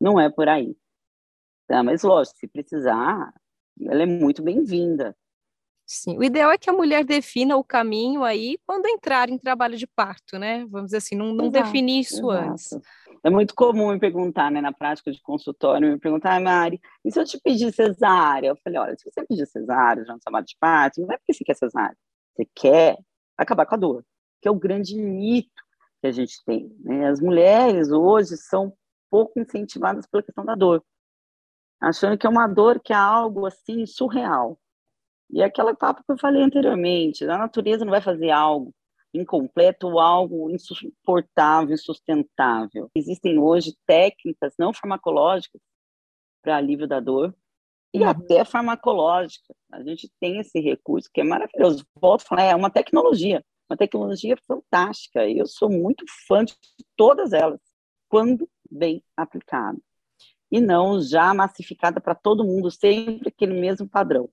Não 0.00 0.20
é 0.20 0.30
por 0.30 0.48
aí. 0.48 0.76
Tá, 1.66 1.82
mas, 1.82 2.02
lógico, 2.02 2.38
se 2.38 2.48
precisar, 2.48 3.32
ela 3.80 4.02
é 4.02 4.06
muito 4.06 4.42
bem-vinda. 4.42 5.16
Sim, 5.86 6.16
o 6.16 6.24
ideal 6.24 6.50
é 6.50 6.56
que 6.56 6.70
a 6.70 6.72
mulher 6.72 7.04
defina 7.04 7.56
o 7.56 7.64
caminho 7.64 8.24
aí 8.24 8.58
quando 8.66 8.86
entrar 8.86 9.28
em 9.28 9.36
trabalho 9.36 9.76
de 9.76 9.86
parto, 9.86 10.38
né? 10.38 10.64
Vamos 10.70 10.86
dizer 10.86 10.98
assim, 10.98 11.14
não, 11.14 11.34
não 11.34 11.46
exato, 11.46 11.64
definir 11.64 12.00
isso 12.00 12.32
exato. 12.32 12.50
antes. 12.50 12.70
É 13.24 13.30
muito 13.30 13.54
comum 13.54 13.92
me 13.92 14.00
perguntar, 14.00 14.50
né, 14.50 14.60
na 14.60 14.72
prática 14.72 15.12
de 15.12 15.20
consultório, 15.22 15.92
me 15.92 15.98
perguntar, 15.98 16.34
ah, 16.36 16.40
Mari, 16.40 16.80
e 17.04 17.12
se 17.12 17.20
eu 17.20 17.24
te 17.24 17.38
pedir 17.40 17.72
cesárea? 17.72 18.48
Eu 18.48 18.56
falei, 18.56 18.80
olha, 18.80 18.96
se 18.96 19.08
você 19.08 19.24
pedir 19.24 19.46
cesárea 19.46 20.04
já 20.04 20.12
no 20.12 20.18
trabalho 20.18 20.44
de 20.44 20.56
parto, 20.58 21.00
não 21.00 21.12
é 21.12 21.16
porque 21.16 21.32
você 21.32 21.44
quer 21.44 21.54
cesárea, 21.54 21.96
você 22.34 22.44
quer 22.52 22.98
acabar 23.38 23.64
com 23.64 23.76
a 23.76 23.78
dor, 23.78 24.04
que 24.40 24.48
é 24.48 24.50
o 24.50 24.58
grande 24.58 24.96
mito 24.96 25.62
que 26.00 26.08
a 26.08 26.12
gente 26.12 26.44
tem. 26.44 26.68
Né? 26.80 27.08
As 27.08 27.20
mulheres 27.20 27.92
hoje 27.92 28.36
são 28.36 28.74
pouco 29.08 29.38
incentivadas 29.38 30.04
pela 30.06 30.22
questão 30.22 30.44
da 30.44 30.56
dor, 30.56 30.84
achando 31.80 32.18
que 32.18 32.26
é 32.26 32.30
uma 32.30 32.48
dor 32.48 32.80
que 32.80 32.92
é 32.92 32.96
algo 32.96 33.46
assim 33.46 33.86
surreal. 33.86 34.58
E 35.30 35.42
é 35.42 35.44
aquela 35.44 35.76
papo 35.76 36.02
que 36.04 36.10
eu 36.12 36.18
falei 36.18 36.42
anteriormente, 36.42 37.24
a 37.24 37.38
natureza 37.38 37.84
não 37.84 37.92
vai 37.92 38.02
fazer 38.02 38.30
algo 38.30 38.74
incompleto 39.14 39.98
algo 39.98 40.50
insuportável, 40.50 41.74
insustentável. 41.74 42.90
Existem 42.94 43.38
hoje 43.38 43.76
técnicas 43.86 44.54
não 44.58 44.72
farmacológicas 44.72 45.60
para 46.42 46.56
alívio 46.56 46.88
da 46.88 46.98
dor 46.98 47.34
e 47.94 48.00
uhum. 48.00 48.08
até 48.08 48.44
farmacológica. 48.44 49.54
A 49.70 49.82
gente 49.82 50.10
tem 50.18 50.38
esse 50.38 50.58
recurso 50.60 51.10
que 51.12 51.20
é 51.20 51.24
maravilhoso. 51.24 51.86
Volto 52.00 52.22
a 52.22 52.24
falar, 52.24 52.42
é 52.42 52.54
uma 52.54 52.70
tecnologia, 52.70 53.44
uma 53.70 53.76
tecnologia 53.76 54.36
fantástica. 54.46 55.28
Eu 55.28 55.46
sou 55.46 55.70
muito 55.70 56.04
fã 56.26 56.44
de 56.44 56.56
todas 56.96 57.32
elas, 57.32 57.60
quando 58.08 58.48
bem 58.70 59.04
aplicada. 59.16 59.78
E 60.50 60.60
não 60.60 61.00
já 61.00 61.32
massificada 61.32 62.00
para 62.00 62.14
todo 62.14 62.44
mundo, 62.44 62.70
sempre 62.70 63.28
aquele 63.28 63.58
mesmo 63.58 63.88
padrão. 63.88 64.28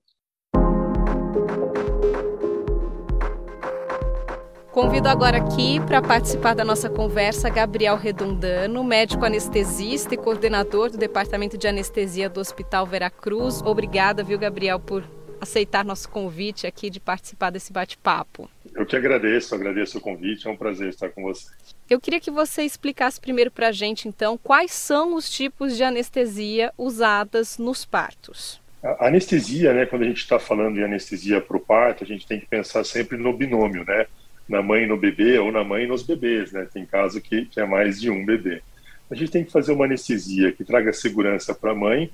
Convido 4.72 5.08
agora 5.08 5.38
aqui 5.38 5.80
para 5.80 6.00
participar 6.00 6.54
da 6.54 6.64
nossa 6.64 6.88
conversa 6.88 7.50
Gabriel 7.50 7.96
Redondano, 7.96 8.84
médico 8.84 9.24
anestesista 9.24 10.14
e 10.14 10.16
coordenador 10.16 10.90
do 10.90 10.96
Departamento 10.96 11.58
de 11.58 11.66
Anestesia 11.66 12.28
do 12.28 12.38
Hospital 12.38 12.86
Veracruz. 12.86 13.60
Obrigada, 13.62 14.22
viu, 14.22 14.38
Gabriel, 14.38 14.78
por 14.78 15.02
aceitar 15.40 15.84
nosso 15.84 16.08
convite 16.08 16.68
aqui 16.68 16.88
de 16.88 17.00
participar 17.00 17.50
desse 17.50 17.72
bate-papo. 17.72 18.48
Eu 18.72 18.86
que 18.86 18.94
agradeço, 18.94 19.56
agradeço 19.56 19.98
o 19.98 20.00
convite, 20.00 20.46
é 20.46 20.50
um 20.50 20.56
prazer 20.56 20.90
estar 20.90 21.08
com 21.08 21.22
você. 21.22 21.50
Eu 21.88 22.00
queria 22.00 22.20
que 22.20 22.30
você 22.30 22.62
explicasse 22.62 23.20
primeiro 23.20 23.50
para 23.50 23.68
a 23.68 23.72
gente, 23.72 24.06
então, 24.06 24.38
quais 24.38 24.70
são 24.70 25.16
os 25.16 25.28
tipos 25.28 25.76
de 25.76 25.82
anestesia 25.82 26.72
usadas 26.78 27.58
nos 27.58 27.84
partos. 27.84 28.60
A 28.84 29.08
anestesia, 29.08 29.74
né, 29.74 29.84
quando 29.84 30.02
a 30.02 30.06
gente 30.06 30.20
está 30.20 30.38
falando 30.38 30.78
em 30.78 30.84
anestesia 30.84 31.40
para 31.40 31.56
o 31.56 31.60
parto, 31.60 32.04
a 32.04 32.06
gente 32.06 32.24
tem 32.24 32.38
que 32.38 32.46
pensar 32.46 32.84
sempre 32.84 33.18
no 33.18 33.36
binômio, 33.36 33.84
né? 33.84 34.06
Na 34.50 34.60
mãe 34.60 34.84
no 34.84 34.96
bebê 34.96 35.38
ou 35.38 35.52
na 35.52 35.62
mãe 35.62 35.86
nos 35.86 36.02
bebês, 36.02 36.50
né? 36.50 36.66
Tem 36.72 36.84
caso 36.84 37.20
que, 37.20 37.46
que 37.46 37.60
é 37.60 37.64
mais 37.64 38.00
de 38.00 38.10
um 38.10 38.24
bebê. 38.24 38.60
A 39.08 39.14
gente 39.14 39.30
tem 39.30 39.44
que 39.44 39.52
fazer 39.52 39.70
uma 39.72 39.84
anestesia 39.84 40.50
que 40.50 40.64
traga 40.64 40.92
segurança 40.92 41.54
para 41.54 41.70
a 41.70 41.74
mãe, 41.74 42.10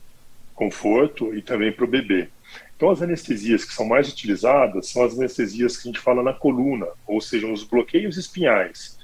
conforto 0.54 1.34
e 1.34 1.40
também 1.40 1.72
para 1.72 1.84
o 1.84 1.88
bebê. 1.88 2.28
Então, 2.76 2.90
as 2.90 3.00
anestesias 3.00 3.64
que 3.64 3.72
são 3.72 3.86
mais 3.86 4.12
utilizadas 4.12 4.90
são 4.90 5.02
as 5.02 5.14
anestesias 5.14 5.78
que 5.78 5.88
a 5.88 5.92
gente 5.92 6.00
fala 6.00 6.22
na 6.22 6.34
coluna, 6.34 6.86
ou 7.06 7.22
seja, 7.22 7.46
os 7.46 7.64
bloqueios 7.64 8.18
espinhais. 8.18 8.98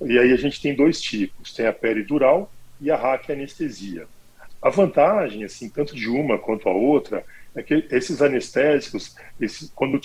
E 0.00 0.18
aí 0.18 0.32
a 0.32 0.36
gente 0.36 0.60
tem 0.60 0.74
dois 0.74 1.00
tipos, 1.00 1.52
tem 1.52 1.66
a 1.66 1.72
peridural 1.74 2.50
e 2.80 2.90
a 2.90 2.96
raquianestesia. 2.96 4.06
A 4.62 4.70
vantagem, 4.70 5.44
assim, 5.44 5.68
tanto 5.68 5.94
de 5.94 6.08
uma 6.08 6.38
quanto 6.38 6.66
a 6.66 6.72
outra, 6.72 7.24
é 7.54 7.62
que 7.62 7.86
esses 7.90 8.22
anestésicos, 8.22 9.14
esses, 9.38 9.70
quando 9.74 10.00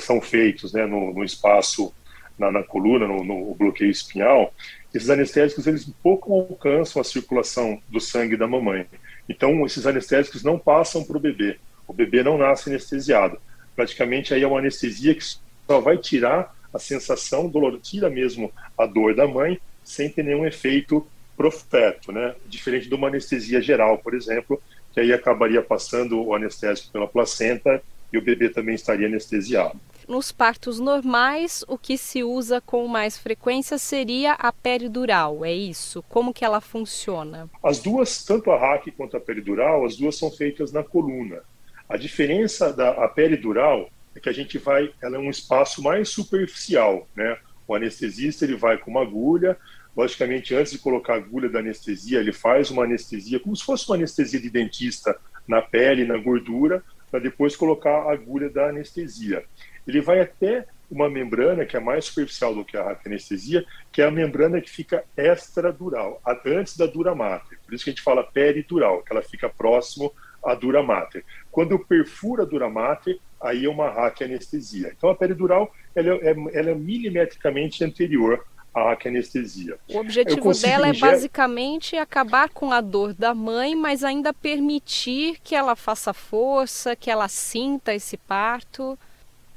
são 0.00 0.20
feitos 0.20 0.72
né, 0.72 0.84
no, 0.84 1.14
no 1.14 1.22
espaço 1.22 1.92
na, 2.38 2.50
na 2.50 2.62
coluna, 2.62 3.06
no, 3.06 3.24
no, 3.24 3.54
bloqueio 3.54 3.90
espinhal, 3.90 4.54
esses 4.94 5.10
anestésicos 5.10 5.66
eles 5.66 5.90
pouco 6.02 6.32
alcançam 6.32 7.00
a 7.00 7.04
circulação 7.04 7.80
do 7.88 8.00
sangue 8.00 8.36
da 8.36 8.46
mamãe. 8.46 8.86
Então, 9.28 9.66
esses 9.66 9.86
anestésicos 9.86 10.42
não 10.42 10.58
passam 10.58 11.04
para 11.04 11.16
o 11.16 11.20
bebê. 11.20 11.58
O 11.86 11.92
bebê 11.92 12.22
não 12.22 12.38
nasce 12.38 12.70
anestesiado. 12.70 13.38
Praticamente 13.74 14.32
aí 14.32 14.42
é 14.42 14.46
uma 14.46 14.58
anestesia 14.58 15.14
que 15.14 15.24
só 15.24 15.80
vai 15.80 15.98
tirar 15.98 16.54
a 16.72 16.78
sensação 16.78 17.48
dolorosa, 17.48 17.82
tira 17.82 18.10
mesmo 18.10 18.52
a 18.76 18.86
dor 18.86 19.14
da 19.14 19.26
mãe, 19.26 19.58
sem 19.82 20.08
ter 20.08 20.22
nenhum 20.22 20.46
efeito 20.46 21.06
profeto, 21.36 22.12
né? 22.12 22.34
Diferente 22.46 22.88
de 22.88 22.94
uma 22.94 23.08
anestesia 23.08 23.62
geral, 23.62 23.98
por 23.98 24.14
exemplo, 24.14 24.60
que 24.92 25.00
aí 25.00 25.12
acabaria 25.12 25.62
passando 25.62 26.20
o 26.20 26.34
anestésico 26.34 26.92
pela 26.92 27.06
placenta 27.06 27.82
e 28.12 28.18
o 28.18 28.22
bebê 28.22 28.48
também 28.48 28.74
estaria 28.74 29.06
anestesiado. 29.06 29.78
Nos 30.08 30.32
partos 30.32 30.80
normais, 30.80 31.62
o 31.68 31.76
que 31.76 31.98
se 31.98 32.24
usa 32.24 32.62
com 32.62 32.88
mais 32.88 33.18
frequência 33.18 33.76
seria 33.76 34.32
a 34.32 34.50
peridural, 34.50 35.44
é 35.44 35.52
isso? 35.52 36.02
Como 36.08 36.32
que 36.32 36.46
ela 36.46 36.62
funciona? 36.62 37.46
As 37.62 37.78
duas, 37.78 38.24
tanto 38.24 38.50
a 38.50 38.58
RAC 38.58 38.90
quanto 38.92 39.18
a 39.18 39.20
peridural, 39.20 39.84
as 39.84 39.98
duas 39.98 40.16
são 40.16 40.30
feitas 40.30 40.72
na 40.72 40.82
coluna. 40.82 41.42
A 41.86 41.98
diferença 41.98 42.72
da 42.72 43.06
peridural 43.08 43.90
é 44.16 44.20
que 44.20 44.30
a 44.30 44.32
gente 44.32 44.56
vai, 44.56 44.90
ela 45.02 45.16
é 45.16 45.18
um 45.18 45.28
espaço 45.28 45.82
mais 45.82 46.08
superficial, 46.08 47.06
né? 47.14 47.36
O 47.66 47.74
anestesista 47.74 48.46
ele 48.46 48.56
vai 48.56 48.78
com 48.78 48.90
uma 48.90 49.02
agulha, 49.02 49.58
logicamente 49.94 50.54
antes 50.54 50.72
de 50.72 50.78
colocar 50.78 51.14
a 51.14 51.16
agulha 51.16 51.50
da 51.50 51.58
anestesia, 51.58 52.18
ele 52.18 52.32
faz 52.32 52.70
uma 52.70 52.84
anestesia 52.84 53.38
como 53.38 53.54
se 53.54 53.62
fosse 53.62 53.86
uma 53.86 53.96
anestesia 53.96 54.40
de 54.40 54.48
dentista 54.48 55.14
na 55.46 55.60
pele, 55.60 56.06
na 56.06 56.16
gordura, 56.16 56.82
para 57.10 57.20
depois 57.20 57.54
colocar 57.54 57.90
a 57.90 58.12
agulha 58.12 58.48
da 58.48 58.70
anestesia. 58.70 59.44
Ele 59.88 60.02
vai 60.02 60.20
até 60.20 60.66
uma 60.90 61.08
membrana 61.08 61.64
que 61.64 61.76
é 61.76 61.80
mais 61.80 62.04
superficial 62.04 62.54
do 62.54 62.64
que 62.64 62.76
a 62.76 62.98
anestesia, 63.04 63.64
que 63.90 64.00
é 64.00 64.06
a 64.06 64.10
membrana 64.10 64.60
que 64.60 64.70
fica 64.70 65.04
extradural, 65.16 66.20
antes 66.46 66.76
da 66.76 66.86
dura 66.86 67.14
mater. 67.14 67.58
Por 67.64 67.74
isso 67.74 67.84
que 67.84 67.90
a 67.90 67.92
gente 67.92 68.02
fala 68.02 68.22
peridural, 68.22 69.02
que 69.02 69.12
ela 69.12 69.22
fica 69.22 69.48
próximo 69.48 70.12
à 70.42 70.54
dura 70.54 70.82
mater. 70.82 71.24
Quando 71.50 71.72
eu 71.72 71.78
perfuro 71.78 72.42
a 72.42 72.44
dura 72.44 72.70
mater, 72.70 73.18
aí 73.40 73.64
é 73.64 73.68
uma 73.68 73.88
anestesia. 74.20 74.92
Então 74.96 75.10
a 75.10 75.14
peridural 75.14 75.72
ela 75.94 76.14
é, 76.16 76.30
ela 76.52 76.70
é 76.70 76.74
milimetricamente 76.74 77.84
anterior 77.84 78.44
à 78.74 78.96
anestesia. 79.06 79.78
O 79.88 79.98
objetivo 79.98 80.52
dela 80.52 80.88
é 80.88 80.92
basicamente 80.92 81.96
acabar 81.96 82.48
com 82.48 82.72
a 82.72 82.80
dor 82.80 83.12
da 83.12 83.34
mãe, 83.34 83.74
mas 83.74 84.04
ainda 84.04 84.32
permitir 84.32 85.38
que 85.42 85.54
ela 85.54 85.76
faça 85.76 86.12
força, 86.12 86.96
que 86.96 87.10
ela 87.10 87.28
sinta 87.28 87.94
esse 87.94 88.16
parto. 88.16 88.98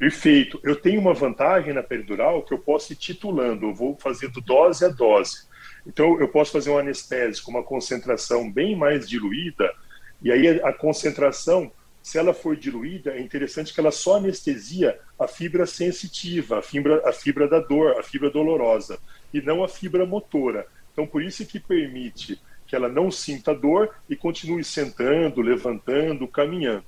Perfeito. 0.02 0.60
Eu 0.64 0.76
tenho 0.76 1.00
uma 1.00 1.14
vantagem 1.14 1.74
na 1.74 1.84
peridural 1.84 2.42
que 2.42 2.52
eu 2.52 2.58
posso 2.58 2.92
ir 2.92 2.96
titulando, 2.96 3.68
eu 3.68 3.74
vou 3.76 3.96
fazendo 3.96 4.42
dose 4.42 4.84
a 4.84 4.88
dose. 4.88 5.44
Então, 5.86 6.20
eu 6.20 6.28
posso 6.28 6.52
fazer 6.52 6.72
um 6.72 6.78
anestésico 6.80 7.52
uma 7.52 7.62
concentração 7.62 8.52
bem 8.52 8.76
mais 8.76 9.08
diluída, 9.08 9.72
e 10.20 10.32
aí 10.32 10.60
a 10.64 10.74
concentração, 10.74 11.72
se 12.02 12.18
ela 12.18 12.34
for 12.34 12.56
diluída, 12.56 13.12
é 13.12 13.22
interessante 13.22 13.72
que 13.72 13.80
ela 13.80 13.92
só 13.92 14.18
anestesia 14.18 15.00
a 15.20 15.28
fibra 15.28 15.68
sensitiva, 15.68 16.58
a 16.58 16.62
fibra, 16.64 17.08
a 17.08 17.14
fibra 17.14 17.48
da 17.48 17.60
dor, 17.60 17.96
a 18.00 18.02
fibra 18.02 18.32
dolorosa, 18.32 18.98
e 19.32 19.40
não 19.40 19.64
a 19.64 19.68
fibra 19.68 20.04
motora. 20.04 20.66
Então, 20.92 21.06
por 21.06 21.22
isso 21.22 21.46
que 21.46 21.60
permite 21.60 22.42
que 22.66 22.76
ela 22.76 22.90
não 22.90 23.12
sinta 23.12 23.54
dor 23.54 23.94
e 24.10 24.16
continue 24.16 24.64
sentando, 24.64 25.44
levantando, 25.44 26.28
caminhando. 26.28 26.86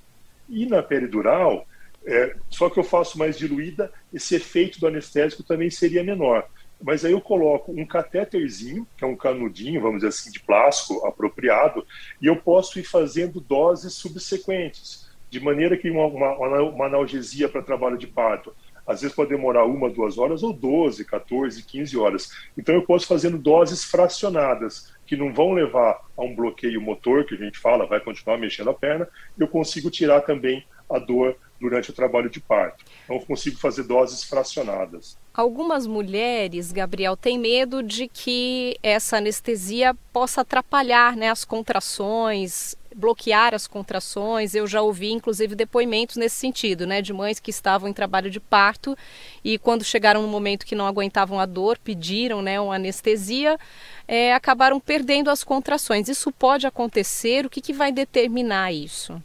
E 0.50 0.65
na 0.65 0.82
peridural, 0.82 1.67
é, 2.06 2.36
só 2.50 2.70
que 2.70 2.80
eu 2.80 2.84
faço 2.84 3.18
mais 3.18 3.38
diluída, 3.38 3.92
esse 4.14 4.36
efeito 4.36 4.80
do 4.80 4.88
anestésico 4.88 5.44
também 5.44 5.70
seria 5.70 6.04
menor. 6.04 6.48
Mas 6.82 7.06
aí 7.06 7.14
eu 7.14 7.22
coloco 7.22 7.72
um 7.72 7.86
catéterzinho, 7.86 8.86
que 8.98 9.06
é 9.06 9.08
um 9.08 9.16
canudinho, 9.16 9.82
vamos 9.82 9.98
dizer 9.98 10.10
assim, 10.10 10.30
de 10.30 10.40
plástico 10.42 11.06
apropriado, 11.08 11.86
e 12.22 12.28
eu 12.28 12.36
posso 12.36 12.78
ir 12.78 12.84
fazendo 12.84 13.40
doses 13.40 13.94
subsequentes, 13.94 15.10
de 15.30 15.40
maneira 15.40 15.78
que 15.78 15.90
uma, 15.90 16.06
uma, 16.06 16.62
uma 16.62 16.86
analgesia 16.86 17.48
para 17.48 17.62
trabalho 17.62 17.98
de 17.98 18.06
parto, 18.06 18.54
às 18.86 19.02
vezes 19.02 19.16
pode 19.16 19.30
demorar 19.30 19.66
uma, 19.66 19.89
duas 19.89 20.18
horas, 20.18 20.44
ou 20.44 20.52
12, 20.52 21.06
14, 21.06 21.63
15 21.63 21.98
horas. 21.98 22.30
Então 22.58 22.76
eu 22.76 22.82
posso 22.82 23.08
fazendo 23.08 23.38
doses 23.38 23.86
fracionadas, 23.86 24.94
que 25.06 25.16
não 25.16 25.34
vão 25.34 25.54
levar 25.54 26.02
a 26.18 26.22
um 26.22 26.36
bloqueio 26.36 26.82
motor, 26.82 27.26
que 27.26 27.36
a 27.36 27.38
gente 27.38 27.58
fala, 27.58 27.86
vai 27.86 28.02
continuar 28.02 28.38
mexendo 28.38 28.70
a 28.70 28.74
perna, 28.74 29.08
eu 29.39 29.48
consigo 29.48 29.89
tirar 29.89 30.22
também 30.22 30.66
a 30.89 31.00
dor 31.00 31.38
durante 31.60 31.89
o 31.89 31.93
trabalho 31.93 32.30
de 32.30 32.41
parto. 32.41 32.84
Então, 33.06 33.19
consigo 33.22 33.58
fazer 33.58 33.84
doses 33.84 34.24
fracionadas. 34.24 35.17
Algumas 35.34 35.88
mulheres, 35.88 36.72
Gabriel, 36.72 37.15
têm 37.15 37.39
medo 37.39 37.82
de 37.82 38.08
que 38.08 38.78
essa 38.84 39.17
anestesia 39.17 39.96
possa 40.12 40.41
atrapalhar 40.41 41.15
né, 41.15 41.30
as 41.30 41.46
contrações, 41.46 42.76
bloquear 42.93 43.54
as 43.54 43.65
contrações. 43.65 44.54
Eu 44.54 44.67
já 44.67 44.82
ouvi, 44.82 45.12
inclusive, 45.12 45.56
depoimentos 45.56 46.17
nesse 46.17 46.36
sentido, 46.36 46.86
né, 46.86 47.02
de 47.02 47.13
mães 47.13 47.39
que 47.39 47.50
estavam 47.50 47.89
em 47.89 47.93
trabalho 47.93 48.30
de 48.30 48.39
parto 48.39 48.96
e, 49.43 49.58
quando 49.58 49.84
chegaram 49.84 50.22
no 50.22 50.28
momento 50.28 50.65
que 50.65 50.76
não 50.76 50.86
aguentavam 50.86 51.39
a 51.39 51.46
dor, 51.46 51.78
pediram 51.78 52.41
né, 52.41 52.60
uma 52.60 52.76
anestesia, 52.76 53.58
é, 54.08 54.34
acabaram 54.34 54.80
perdendo 54.80 55.30
as 55.30 55.43
contrações. 55.43 56.10
Isso 56.10 56.32
pode 56.32 56.67
acontecer? 56.67 57.46
O 57.46 57.50
que, 57.50 57.62
que 57.62 57.74
vai 57.74 57.91
determinar 57.91 58.72
isso? 58.74 59.19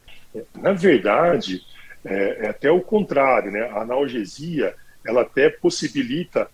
Na 0.56 0.72
verdade, 0.72 1.62
é, 2.04 2.46
é 2.46 2.48
até 2.48 2.70
o 2.70 2.80
contrário, 2.80 3.50
né? 3.50 3.62
A 3.72 3.82
analgesia, 3.82 4.74
ela 5.06 5.22
até 5.22 5.48
possibilita, 5.48 6.50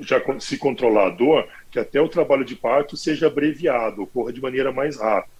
já 0.00 0.20
se 0.40 0.58
controlar 0.58 1.06
a 1.06 1.10
dor, 1.10 1.48
que 1.70 1.78
até 1.78 2.00
o 2.00 2.08
trabalho 2.08 2.44
de 2.44 2.56
parto 2.56 2.96
seja 2.96 3.26
abreviado, 3.26 4.02
ocorra 4.02 4.32
de 4.32 4.40
maneira 4.40 4.72
mais 4.72 4.98
rápida. 4.98 5.32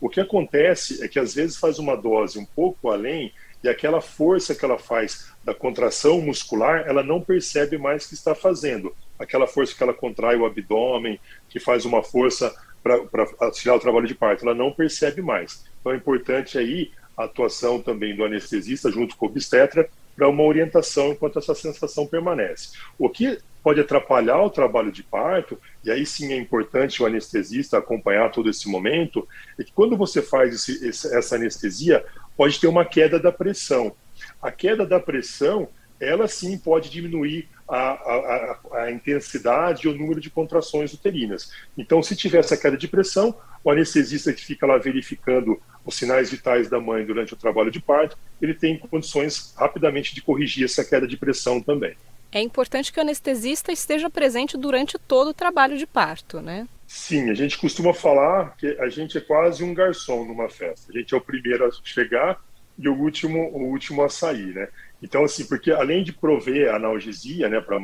O 0.00 0.08
que 0.08 0.20
acontece 0.20 1.04
é 1.04 1.08
que 1.08 1.18
às 1.18 1.34
vezes 1.34 1.56
faz 1.56 1.78
uma 1.78 1.96
dose 1.96 2.38
um 2.38 2.44
pouco 2.44 2.90
além 2.90 3.32
e 3.62 3.68
aquela 3.68 4.00
força 4.00 4.54
que 4.54 4.64
ela 4.64 4.78
faz 4.78 5.30
da 5.44 5.54
contração 5.54 6.20
muscular, 6.20 6.84
ela 6.86 7.02
não 7.02 7.20
percebe 7.20 7.76
mais 7.76 8.06
que 8.06 8.14
está 8.14 8.34
fazendo. 8.34 8.94
Aquela 9.18 9.46
força 9.46 9.74
que 9.74 9.82
ela 9.82 9.92
contrai 9.92 10.36
o 10.36 10.46
abdômen, 10.46 11.20
que 11.48 11.60
faz 11.60 11.84
uma 11.84 12.02
força 12.02 12.54
para 12.82 13.50
tirar 13.52 13.74
o 13.74 13.80
trabalho 13.80 14.06
de 14.06 14.14
parto, 14.14 14.44
ela 14.44 14.54
não 14.54 14.72
percebe 14.72 15.20
mais. 15.20 15.66
Então 15.80 15.92
é 15.92 15.96
importante 15.96 16.56
aí 16.56 16.90
a 17.16 17.24
atuação 17.24 17.80
também 17.80 18.14
do 18.14 18.24
anestesista 18.24 18.90
junto 18.90 19.16
com 19.16 19.26
o 19.26 19.28
obstetra 19.28 19.88
para 20.16 20.28
uma 20.28 20.42
orientação 20.42 21.12
enquanto 21.12 21.38
essa 21.38 21.54
sensação 21.54 22.06
permanece. 22.06 22.76
O 22.98 23.08
que 23.08 23.38
pode 23.62 23.80
atrapalhar 23.80 24.42
o 24.42 24.50
trabalho 24.50 24.90
de 24.90 25.02
parto, 25.02 25.58
e 25.84 25.90
aí 25.90 26.04
sim 26.04 26.32
é 26.32 26.36
importante 26.36 27.02
o 27.02 27.06
anestesista 27.06 27.78
acompanhar 27.78 28.30
todo 28.30 28.48
esse 28.48 28.68
momento, 28.68 29.26
é 29.58 29.64
que 29.64 29.72
quando 29.72 29.96
você 29.96 30.22
faz 30.22 30.54
esse, 30.54 31.14
essa 31.14 31.36
anestesia, 31.36 32.04
pode 32.36 32.58
ter 32.58 32.66
uma 32.66 32.84
queda 32.84 33.18
da 33.18 33.30
pressão. 33.30 33.94
A 34.40 34.50
queda 34.50 34.86
da 34.86 34.98
pressão, 34.98 35.68
ela 36.00 36.26
sim 36.26 36.56
pode 36.56 36.88
diminuir 36.88 37.48
a, 37.68 37.90
a, 37.92 38.58
a, 38.72 38.90
intensidade 38.90 39.86
e 39.86 39.90
o 39.90 39.96
número 39.96 40.20
de 40.20 40.30
contrações 40.30 40.92
uterinas. 40.92 41.52
Então, 41.76 42.02
se 42.02 42.16
tiver 42.16 42.38
essa 42.38 42.56
queda 42.56 42.76
de 42.76 42.88
pressão, 42.88 43.36
o 43.62 43.70
anestesista 43.70 44.32
que 44.32 44.44
fica 44.44 44.66
lá 44.66 44.78
verificando 44.78 45.60
os 45.84 45.94
sinais 45.94 46.30
vitais 46.30 46.68
da 46.68 46.80
mãe 46.80 47.04
durante 47.04 47.34
o 47.34 47.36
trabalho 47.36 47.70
de 47.70 47.80
parto, 47.80 48.16
ele 48.40 48.54
tem 48.54 48.78
condições 48.78 49.54
rapidamente 49.56 50.14
de 50.14 50.22
corrigir 50.22 50.64
essa 50.64 50.84
queda 50.84 51.06
de 51.06 51.16
pressão 51.16 51.60
também. 51.60 51.94
É 52.32 52.40
importante 52.40 52.92
que 52.92 52.98
o 52.98 53.02
anestesista 53.02 53.72
esteja 53.72 54.08
presente 54.08 54.56
durante 54.56 54.98
todo 54.98 55.30
o 55.30 55.34
trabalho 55.34 55.76
de 55.76 55.86
parto, 55.86 56.40
né? 56.40 56.66
Sim, 56.86 57.30
a 57.30 57.34
gente 57.34 57.58
costuma 57.58 57.92
falar 57.92 58.56
que 58.56 58.66
a 58.80 58.88
gente 58.88 59.18
é 59.18 59.20
quase 59.20 59.62
um 59.62 59.74
garçom 59.74 60.24
numa 60.24 60.48
festa. 60.48 60.92
A 60.92 60.98
gente 60.98 61.14
é 61.14 61.16
o 61.16 61.20
primeiro 61.20 61.66
a 61.66 61.70
chegar 61.84 62.40
e 62.78 62.88
o 62.88 62.94
último, 62.94 63.48
o 63.52 63.70
último 63.70 64.02
a 64.02 64.08
sair, 64.08 64.54
né? 64.54 64.68
Então, 65.02 65.24
assim, 65.24 65.44
porque 65.46 65.70
além 65.70 66.02
de 66.02 66.12
prover 66.12 66.74
analgesia, 66.74 67.48
né, 67.48 67.60
para 67.60 67.76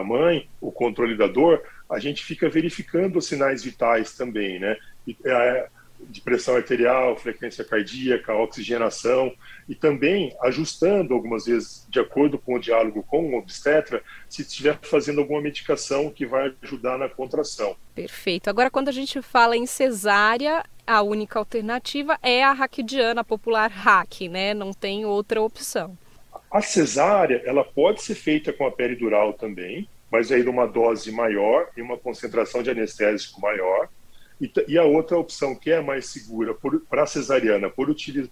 a 0.00 0.04
mãe, 0.04 0.48
o 0.60 0.72
controle 0.72 1.16
da 1.16 1.26
dor, 1.26 1.62
a 1.88 1.98
gente 1.98 2.24
fica 2.24 2.48
verificando 2.48 3.18
os 3.18 3.26
sinais 3.26 3.62
vitais 3.62 4.12
também, 4.16 4.58
né? 4.58 4.76
É, 5.24 5.68
de 6.00 6.20
pressão 6.20 6.56
arterial, 6.56 7.16
frequência 7.16 7.64
cardíaca, 7.64 8.34
oxigenação 8.34 9.32
e 9.68 9.74
também 9.74 10.36
ajustando 10.42 11.14
algumas 11.14 11.46
vezes, 11.46 11.86
de 11.88 11.98
acordo 11.98 12.38
com 12.38 12.54
o 12.54 12.58
diálogo 12.58 13.02
com 13.02 13.30
o 13.30 13.38
obstetra, 13.38 14.02
se 14.28 14.42
estiver 14.42 14.78
fazendo 14.82 15.20
alguma 15.20 15.40
medicação 15.40 16.10
que 16.10 16.26
vai 16.26 16.54
ajudar 16.62 16.98
na 16.98 17.08
contração. 17.08 17.76
Perfeito. 17.94 18.48
Agora, 18.48 18.70
quando 18.70 18.88
a 18.88 18.92
gente 18.92 19.22
fala 19.22 19.56
em 19.56 19.66
cesárea, 19.66 20.62
a 20.86 21.02
única 21.02 21.38
alternativa 21.38 22.18
é 22.22 22.44
a 22.44 22.52
raquidiana, 22.52 23.22
a 23.22 23.24
popular 23.24 23.70
RAC, 23.70 24.28
né? 24.28 24.54
Não 24.54 24.72
tem 24.72 25.04
outra 25.04 25.40
opção. 25.40 25.96
A 26.50 26.62
cesárea, 26.62 27.42
ela 27.44 27.64
pode 27.64 28.02
ser 28.02 28.14
feita 28.14 28.52
com 28.52 28.66
a 28.66 28.72
peridural 28.72 29.32
também, 29.32 29.88
mas 30.10 30.30
aí 30.30 30.42
numa 30.42 30.66
dose 30.66 31.10
maior 31.10 31.68
e 31.76 31.82
uma 31.82 31.98
concentração 31.98 32.62
de 32.62 32.70
anestésico 32.70 33.40
maior. 33.40 33.88
E, 34.40 34.50
e 34.68 34.78
a 34.78 34.84
outra 34.84 35.18
opção, 35.18 35.54
que 35.54 35.70
é 35.70 35.80
mais 35.80 36.06
segura 36.06 36.54
para 36.88 37.02
a 37.02 37.06
cesariana, 37.06 37.70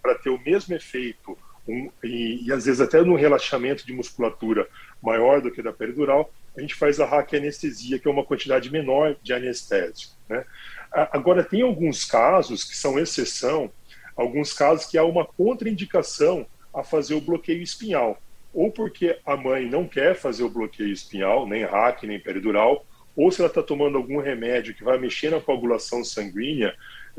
para 0.01 0.15
ter 0.15 0.31
o 0.31 0.41
mesmo 0.41 0.75
efeito 0.75 1.37
um, 1.67 1.91
e, 2.03 2.47
e, 2.47 2.53
às 2.53 2.67
vezes 2.67 2.81
até 2.81 3.03
no 3.03 3.17
relaxamento 3.17 3.87
de 3.87 3.93
musculatura 3.93 4.69
maior 5.03 5.41
do 5.41 5.51
que 5.51 5.63
da 5.63 5.73
peridural, 5.73 6.31
a 6.57 6.61
gente 6.61 6.75
faz 6.75 7.01
a 7.01 7.07
raquianestesia, 7.07 7.99
que 7.99 8.07
é 8.07 8.11
uma 8.11 8.25
quantidade 8.25 8.71
menor 8.71 9.17
de 9.23 9.33
anestésico. 9.33 10.15
Né? 10.29 10.45
Agora, 10.93 11.43
tem 11.43 11.63
alguns 11.63 12.05
casos 12.05 12.65
que 12.65 12.77
são 12.77 12.99
exceção, 12.99 13.71
alguns 14.15 14.53
casos 14.53 14.87
que 14.87 14.97
há 14.97 15.05
uma 15.05 15.27
contraindicação 15.27 16.47
a 16.75 16.83
fazer 16.83 17.15
o 17.15 17.21
bloqueio 17.21 17.63
espinhal. 17.63 18.19
ou 18.53 18.71
porque 18.71 19.19
a 19.27 19.37
mãe 19.37 19.69
não 19.69 19.85
quer 19.89 20.15
fazer 20.15 20.45
o 20.45 20.49
bloqueio 20.49 20.93
espinhal, 20.93 21.45
nem 21.45 21.65
hack, 21.65 22.05
nem 22.05 22.21
peridural, 22.21 22.87
ou 23.17 23.31
se 23.31 23.41
ela 23.41 23.49
está 23.49 23.63
tomando 23.63 23.99
algum 23.99 24.21
remédio 24.21 24.75
que 24.75 24.85
vai 24.85 24.97
mexer 24.97 25.31
na 25.31 25.41
coagulação 25.41 26.05
sanguínea, 26.05 26.73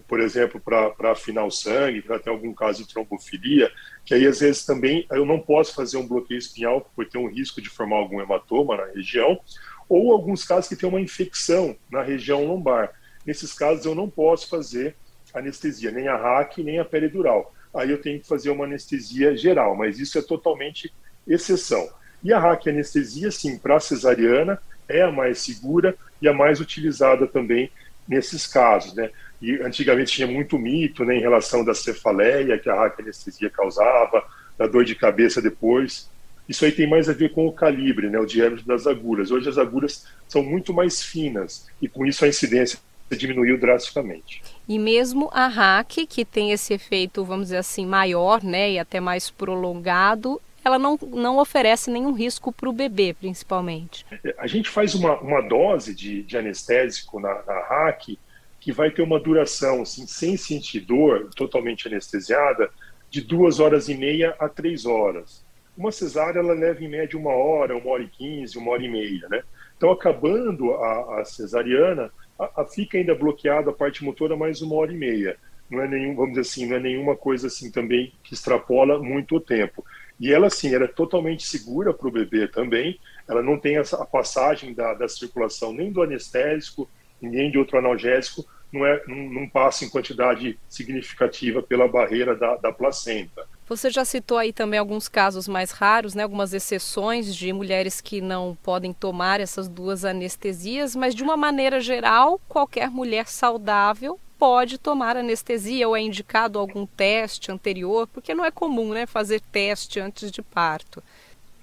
por 0.07 0.19
exemplo, 0.19 0.59
para 0.59 1.11
afinar 1.11 1.45
o 1.45 1.51
sangue, 1.51 2.01
para 2.01 2.19
ter 2.19 2.29
algum 2.29 2.53
caso 2.53 2.83
de 2.83 2.93
trombofilia, 2.93 3.71
que 4.05 4.13
aí 4.13 4.25
às 4.25 4.39
vezes 4.39 4.65
também 4.65 5.05
eu 5.11 5.25
não 5.25 5.39
posso 5.39 5.73
fazer 5.73 5.97
um 5.97 6.07
bloqueio 6.07 6.37
espinhal 6.37 6.89
por 6.95 7.05
ter 7.05 7.17
um 7.17 7.29
risco 7.29 7.61
de 7.61 7.69
formar 7.69 7.97
algum 7.97 8.21
hematoma 8.21 8.77
na 8.77 8.85
região, 8.85 9.39
ou 9.87 10.11
alguns 10.11 10.43
casos 10.43 10.67
que 10.67 10.75
tem 10.75 10.89
uma 10.89 10.99
infecção 10.99 11.75
na 11.89 12.01
região 12.01 12.45
lombar. 12.45 12.91
Nesses 13.25 13.53
casos 13.53 13.85
eu 13.85 13.95
não 13.95 14.09
posso 14.09 14.49
fazer 14.49 14.95
anestesia, 15.33 15.91
nem 15.91 16.07
a 16.07 16.15
RAC, 16.17 16.57
nem 16.63 16.79
a 16.79 16.85
peridural. 16.85 17.53
Aí 17.75 17.91
eu 17.91 18.01
tenho 18.01 18.19
que 18.19 18.27
fazer 18.27 18.49
uma 18.49 18.65
anestesia 18.65 19.35
geral, 19.35 19.75
mas 19.75 19.99
isso 19.99 20.17
é 20.17 20.21
totalmente 20.21 20.91
exceção. 21.27 21.87
E 22.23 22.31
a 22.31 22.39
RAC 22.39 22.67
anestesia, 22.67 23.29
sim, 23.29 23.57
para 23.57 23.79
cesariana, 23.79 24.59
é 24.87 25.01
a 25.01 25.11
mais 25.11 25.39
segura 25.39 25.95
e 26.21 26.27
a 26.27 26.33
mais 26.33 26.59
utilizada 26.59 27.27
também 27.27 27.69
nesses 28.07 28.47
casos, 28.47 28.93
né? 28.93 29.09
E 29.41 29.57
antigamente 29.61 30.13
tinha 30.13 30.27
muito 30.27 30.57
mito 30.57 31.03
né, 31.03 31.17
em 31.17 31.19
relação 31.19 31.63
da 31.63 31.73
cefaleia 31.73 32.57
que 32.57 32.69
a 32.69 32.93
anestesia 32.97 33.49
causava, 33.49 34.23
da 34.57 34.67
dor 34.67 34.85
de 34.85 34.95
cabeça 34.95 35.41
depois. 35.41 36.09
Isso 36.47 36.63
aí 36.63 36.71
tem 36.71 36.89
mais 36.89 37.09
a 37.09 37.13
ver 37.13 37.31
com 37.31 37.45
o 37.45 37.51
calibre, 37.51 38.09
né, 38.09 38.19
o 38.19 38.25
diâmetro 38.25 38.65
das 38.65 38.87
agulhas. 38.87 39.31
Hoje 39.31 39.49
as 39.49 39.57
agulhas 39.57 40.07
são 40.27 40.43
muito 40.43 40.73
mais 40.73 41.01
finas 41.01 41.67
e 41.81 41.87
com 41.87 42.05
isso 42.05 42.23
a 42.23 42.27
incidência 42.27 42.79
diminuiu 43.11 43.57
drasticamente. 43.57 44.41
E 44.67 44.79
mesmo 44.79 45.29
a 45.31 45.47
RAC, 45.47 46.07
que 46.07 46.25
tem 46.25 46.51
esse 46.51 46.73
efeito, 46.73 47.23
vamos 47.23 47.45
dizer 47.45 47.57
assim, 47.57 47.85
maior, 47.85 48.43
né, 48.43 48.71
e 48.71 48.79
até 48.79 48.99
mais 48.99 49.29
prolongado, 49.29 50.41
ela 50.63 50.79
não, 50.79 50.97
não 51.13 51.37
oferece 51.37 51.91
nenhum 51.91 52.11
risco 52.11 52.51
para 52.51 52.67
o 52.67 52.73
bebê, 52.73 53.13
principalmente. 53.13 54.03
A 54.39 54.47
gente 54.47 54.67
faz 54.67 54.95
uma, 54.95 55.19
uma 55.19 55.41
dose 55.41 55.93
de, 55.93 56.23
de 56.23 56.35
anestésico 56.35 57.19
na, 57.19 57.43
na 57.43 57.59
RAC 57.59 58.17
que 58.59 58.71
vai 58.71 58.89
ter 58.89 59.03
uma 59.03 59.19
duração, 59.19 59.83
assim, 59.83 60.07
sem 60.07 60.35
sentir 60.35 60.79
dor, 60.79 61.29
totalmente 61.35 61.87
anestesiada, 61.87 62.71
de 63.11 63.21
duas 63.21 63.59
horas 63.59 63.87
e 63.89 63.93
meia 63.93 64.35
a 64.39 64.49
três 64.49 64.87
horas. 64.87 65.45
Uma 65.77 65.91
cesárea, 65.91 66.39
ela 66.39 66.53
leva 66.53 66.83
em 66.83 66.89
média 66.89 67.19
uma 67.19 67.31
hora, 67.31 67.77
uma 67.77 67.91
hora 67.91 68.01
e 68.01 68.07
quinze, 68.07 68.57
uma 68.57 68.71
hora 68.71 68.81
e 68.81 68.89
meia, 68.89 69.27
né? 69.29 69.43
Então, 69.77 69.91
acabando 69.91 70.73
a, 70.73 71.21
a 71.21 71.25
cesariana, 71.25 72.11
a, 72.37 72.61
a 72.61 72.65
fica 72.65 72.97
ainda 72.97 73.15
bloqueada 73.15 73.69
a 73.69 73.73
parte 73.73 74.03
motora 74.03 74.35
mais 74.35 74.61
uma 74.61 74.75
hora 74.75 74.91
e 74.91 74.97
meia. 74.97 75.37
Não 75.69 75.81
é 75.81 75.87
nenhum, 75.87 76.15
vamos 76.15 76.31
dizer 76.31 76.41
assim, 76.41 76.65
não 76.67 76.77
é 76.77 76.79
nenhuma 76.79 77.15
coisa 77.15 77.47
assim 77.47 77.71
também 77.71 78.13
que 78.23 78.33
extrapola 78.33 79.01
muito 79.01 79.37
o 79.37 79.41
tempo. 79.41 79.83
E 80.19 80.31
ela, 80.31 80.49
sim, 80.49 80.73
era 80.73 80.85
é 80.85 80.87
totalmente 80.87 81.45
segura 81.45 81.93
para 81.93 82.07
o 82.07 82.11
bebê 82.11 82.47
também. 82.47 82.99
Ela 83.27 83.41
não 83.41 83.59
tem 83.59 83.77
essa, 83.77 84.01
a 84.01 84.05
passagem 84.05 84.73
da, 84.73 84.93
da 84.93 85.07
circulação 85.07 85.73
nem 85.73 85.91
do 85.91 86.01
anestésico, 86.01 86.89
nem 87.21 87.49
de 87.49 87.57
outro 87.57 87.77
analgésico, 87.77 88.45
não, 88.71 88.85
é, 88.85 89.01
não, 89.07 89.15
não 89.15 89.49
passa 89.49 89.85
em 89.85 89.89
quantidade 89.89 90.59
significativa 90.69 91.61
pela 91.61 91.87
barreira 91.87 92.35
da, 92.35 92.55
da 92.57 92.71
placenta. 92.71 93.47
Você 93.67 93.89
já 93.89 94.05
citou 94.05 94.37
aí 94.37 94.53
também 94.53 94.79
alguns 94.79 95.07
casos 95.07 95.47
mais 95.47 95.71
raros, 95.71 96.13
né, 96.13 96.21
algumas 96.21 96.53
exceções 96.53 97.35
de 97.35 97.51
mulheres 97.51 97.99
que 97.99 98.21
não 98.21 98.55
podem 98.61 98.93
tomar 98.93 99.39
essas 99.39 99.67
duas 99.67 100.05
anestesias, 100.05 100.95
mas 100.95 101.15
de 101.15 101.23
uma 101.23 101.35
maneira 101.35 101.79
geral, 101.79 102.39
qualquer 102.47 102.91
mulher 102.91 103.27
saudável 103.27 104.19
pode 104.37 104.77
tomar 104.77 105.17
anestesia 105.17 105.87
ou 105.87 105.97
é 105.97 106.01
indicado 106.01 106.59
algum 106.59 106.85
teste 106.85 107.51
anterior, 107.51 108.07
porque 108.07 108.35
não 108.35 108.45
é 108.45 108.51
comum 108.51 108.89
né, 108.93 109.07
fazer 109.07 109.41
teste 109.51 109.99
antes 109.99 110.29
de 110.29 110.43
parto. 110.43 111.01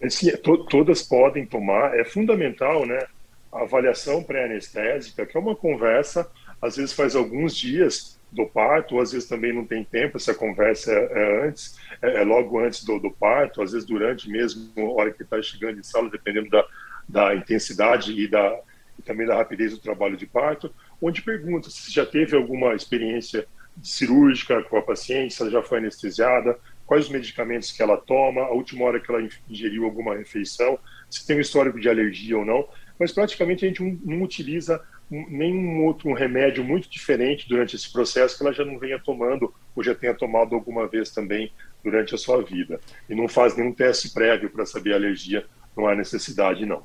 É, 0.01 0.11
sim, 0.11 0.29
é, 0.29 0.37
to 0.37 0.59
todas 0.65 1.03
podem 1.03 1.47
tomar, 1.47 1.97
é 1.97 2.05
fundamental 2.05 2.85
né, 2.85 3.07
a 3.53 3.61
avaliação 3.61 4.25
pré-anestésica, 4.25 5.25
que 5.25 5.37
é 5.37 5.41
uma 5.41 5.55
conversa, 5.55 6.29
às 6.61 6.75
vezes 6.77 6.93
faz 6.93 7.15
alguns 7.15 7.57
dias 7.57 8.12
do 8.33 8.47
parto, 8.47 8.99
às 8.99 9.12
vezes 9.12 9.29
também 9.29 9.53
não 9.53 9.66
tem 9.66 9.85
tempo, 9.85 10.16
essa 10.16 10.35
conversa 10.35 10.90
é, 10.90 10.97
é 11.12 11.49
antes, 11.49 11.79
é, 12.01 12.23
é, 12.23 12.25
logo 12.25 12.59
antes 12.59 12.83
do, 12.83 12.99
do, 12.99 13.11
parto, 13.11 13.61
às 13.61 13.73
vezes 13.73 13.87
durante 13.87 14.29
mesmo, 14.29 14.73
a 14.77 14.92
hora 14.95 15.12
que 15.12 15.23
está 15.23 15.40
chegando 15.42 15.79
em 15.79 15.83
sala, 15.83 16.11
dependendo 16.11 16.49
da, 16.49 16.64
da 17.07 17.35
intensidade 17.35 18.12
e, 18.18 18.27
da, 18.27 18.59
e 18.99 19.03
também 19.03 19.27
da 19.27 19.37
rapidez 19.37 19.73
do 19.73 19.79
trabalho 19.79 20.16
de 20.16 20.27
parto, 20.27 20.75
onde 21.01 21.21
pergunta 21.21 21.68
se 21.68 21.92
já 21.92 22.07
teve 22.07 22.35
alguma 22.35 22.75
experiência 22.75 23.47
cirúrgica 23.83 24.62
com 24.62 24.79
a 24.79 24.83
paciente, 24.83 25.35
se 25.35 25.42
ela 25.42 25.51
já 25.51 25.62
foi 25.62 25.79
anestesiada, 25.79 26.59
quais 26.87 27.07
os 27.07 27.11
medicamentos 27.11 27.71
que 27.71 27.83
ela 27.83 27.99
toma, 27.99 28.42
a 28.42 28.53
última 28.53 28.85
hora 28.85 28.99
que 28.99 29.11
ela 29.11 29.27
ingeriu 29.49 29.85
alguma 29.85 30.16
refeição, 30.16 30.79
se 31.11 31.27
tem 31.27 31.37
um 31.37 31.40
histórico 31.40 31.79
de 31.79 31.88
alergia 31.88 32.38
ou 32.38 32.45
não, 32.45 32.66
mas 32.99 33.12
praticamente 33.12 33.64
a 33.64 33.68
gente 33.68 33.83
não 34.05 34.23
utiliza 34.23 34.83
nenhum 35.12 35.85
outro 35.85 36.09
um 36.09 36.14
remédio 36.14 36.64
muito 36.64 36.88
diferente 36.88 37.48
durante 37.48 37.77
esse 37.77 37.92
processo 37.92 38.37
que 38.37 38.42
ela 38.42 38.53
já 38.53 38.64
não 38.64 38.79
venha 38.79 38.98
tomando 38.98 39.53
ou 39.77 39.83
já 39.83 39.94
tenha 39.94 40.14
tomado 40.14 40.55
alguma 40.55 40.87
vez 40.87 41.11
também 41.11 41.53
durante 41.85 42.14
a 42.14 42.18
sua 42.18 42.42
vida. 42.42 42.81
E 43.09 43.14
não 43.14 43.29
faz 43.29 43.57
nenhum 43.57 43.72
teste 43.72 44.12
prévio 44.12 44.48
para 44.48 44.64
saber 44.64 44.94
a 44.94 44.96
alergia, 44.96 45.44
não 45.77 45.87
há 45.87 45.94
necessidade 45.94 46.64
não. 46.64 46.83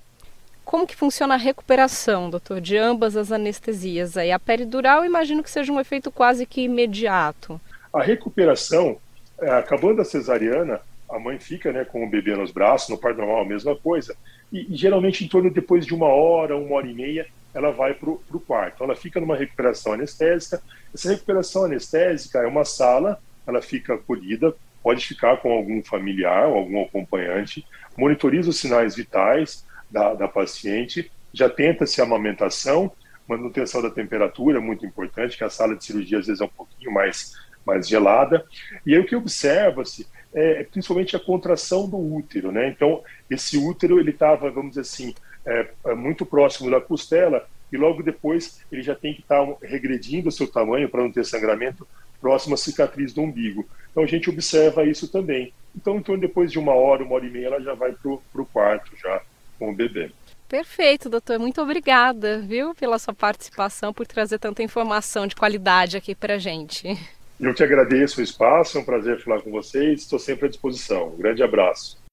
Como 0.65 0.85
que 0.85 0.97
funciona 0.97 1.35
a 1.35 1.37
recuperação, 1.37 2.29
doutor, 2.29 2.59
de 2.59 2.75
ambas 2.75 3.15
as 3.15 3.31
anestesias? 3.31 4.17
Aí 4.17 4.33
a 4.33 4.39
peridural, 4.39 5.05
imagino 5.05 5.41
que 5.41 5.49
seja 5.49 5.71
um 5.71 5.79
efeito 5.79 6.11
quase 6.11 6.45
que 6.45 6.61
imediato. 6.61 7.61
A 7.93 8.03
recuperação, 8.03 8.97
é, 9.39 9.49
acabando 9.51 10.01
a 10.01 10.05
cesariana, 10.05 10.81
a 11.09 11.17
mãe 11.17 11.39
fica 11.39 11.71
né, 11.71 11.85
com 11.85 12.03
o 12.03 12.09
bebê 12.09 12.35
nos 12.35 12.51
braços, 12.51 12.89
no 12.89 12.97
parto 12.97 13.19
normal 13.19 13.41
a 13.41 13.45
mesma 13.45 13.77
coisa, 13.77 14.17
e, 14.51 14.73
e, 14.73 14.75
geralmente 14.75 15.23
em 15.23 15.27
torno 15.29 15.49
depois 15.49 15.85
de 15.85 15.93
uma 15.93 16.07
hora, 16.07 16.57
uma 16.57 16.75
hora 16.75 16.87
e 16.87 16.93
meia, 16.93 17.25
ela 17.53 17.71
vai 17.71 17.93
para 17.93 18.09
o 18.09 18.43
quarto. 18.45 18.83
Ela 18.83 18.95
fica 18.95 19.19
numa 19.19 19.35
recuperação 19.35 19.93
anestésica. 19.93 20.61
Essa 20.93 21.09
recuperação 21.09 21.65
anestésica 21.65 22.39
é 22.39 22.47
uma 22.47 22.65
sala, 22.65 23.19
ela 23.45 23.61
fica 23.61 23.95
acolhida, 23.95 24.53
pode 24.83 25.05
ficar 25.05 25.37
com 25.37 25.51
algum 25.51 25.83
familiar 25.83 26.47
ou 26.47 26.57
algum 26.57 26.83
acompanhante, 26.83 27.65
monitoriza 27.97 28.49
os 28.49 28.59
sinais 28.59 28.95
vitais, 28.95 29.65
da, 29.89 30.13
da 30.13 30.27
paciente, 30.27 31.11
já 31.33 31.49
tenta-se 31.49 32.01
a 32.01 32.03
amamentação, 32.03 32.91
manutenção 33.27 33.81
da 33.81 33.89
temperatura, 33.89 34.61
muito 34.61 34.85
importante, 34.85 35.37
que 35.37 35.43
a 35.43 35.49
sala 35.49 35.75
de 35.75 35.83
cirurgia 35.83 36.19
às 36.19 36.27
vezes 36.27 36.41
é 36.41 36.45
um 36.45 36.49
pouquinho 36.49 36.91
mais, 36.91 37.33
mais 37.65 37.87
gelada. 37.87 38.45
E 38.85 38.93
aí 38.93 38.99
o 38.99 39.05
que 39.05 39.15
observa-se 39.15 40.07
é 40.33 40.63
principalmente 40.63 41.15
a 41.15 41.19
contração 41.19 41.89
do 41.89 41.97
útero, 41.97 42.51
né? 42.51 42.69
Então, 42.69 43.01
esse 43.29 43.57
útero, 43.57 43.99
ele 43.99 44.11
estava, 44.11 44.51
vamos 44.51 44.71
dizer 44.71 44.81
assim, 44.81 45.15
é, 45.47 45.67
é, 45.85 45.95
muito 45.95 46.25
próximo 46.25 46.69
da 46.69 46.81
costela 46.81 47.47
e 47.71 47.77
logo 47.77 48.03
depois 48.03 48.61
ele 48.71 48.83
já 48.83 48.93
tem 48.93 49.13
que 49.13 49.21
estar 49.21 49.45
tá 49.45 49.55
regredindo 49.61 50.29
o 50.29 50.31
seu 50.31 50.47
tamanho 50.47 50.89
para 50.89 51.01
não 51.01 51.11
ter 51.11 51.25
sangramento 51.25 51.87
próximo 52.19 52.53
à 52.53 52.57
cicatriz 52.57 53.13
do 53.13 53.21
umbigo. 53.21 53.65
Então 53.91 54.03
a 54.03 54.07
gente 54.07 54.29
observa 54.29 54.83
isso 54.83 55.07
também. 55.07 55.53
Então, 55.75 55.97
então 55.97 56.17
depois 56.17 56.51
de 56.51 56.59
uma 56.59 56.73
hora, 56.73 57.03
uma 57.03 57.15
hora 57.15 57.25
e 57.25 57.29
meia, 57.29 57.47
ela 57.47 57.61
já 57.61 57.73
vai 57.73 57.93
para 57.93 58.11
o 58.11 58.45
quarto 58.45 58.91
já 58.97 59.21
com 59.57 59.71
o 59.71 59.75
bebê. 59.75 60.11
Perfeito, 60.47 61.09
doutor. 61.09 61.39
Muito 61.39 61.61
obrigada, 61.61 62.39
viu, 62.39 62.73
pela 62.73 62.97
sua 62.97 63.13
participação, 63.13 63.93
por 63.93 64.07
trazer 64.07 64.39
tanta 64.39 64.63
informação 64.63 65.27
de 65.27 65.35
qualidade 65.35 65.97
aqui 65.97 66.15
para 66.15 66.35
a 66.35 66.37
gente. 66.37 66.97
Eu 67.39 67.53
te 67.53 67.63
agradeço 67.63 68.19
o 68.19 68.23
espaço, 68.23 68.77
é 68.77 68.81
um 68.81 68.85
prazer 68.85 69.21
falar 69.23 69.41
com 69.41 69.51
vocês, 69.51 70.01
estou 70.01 70.17
sempre 70.17 70.47
à 70.47 70.49
disposição. 70.49 71.09
Um 71.09 71.17
grande 71.17 71.43
abraço. 71.43 72.06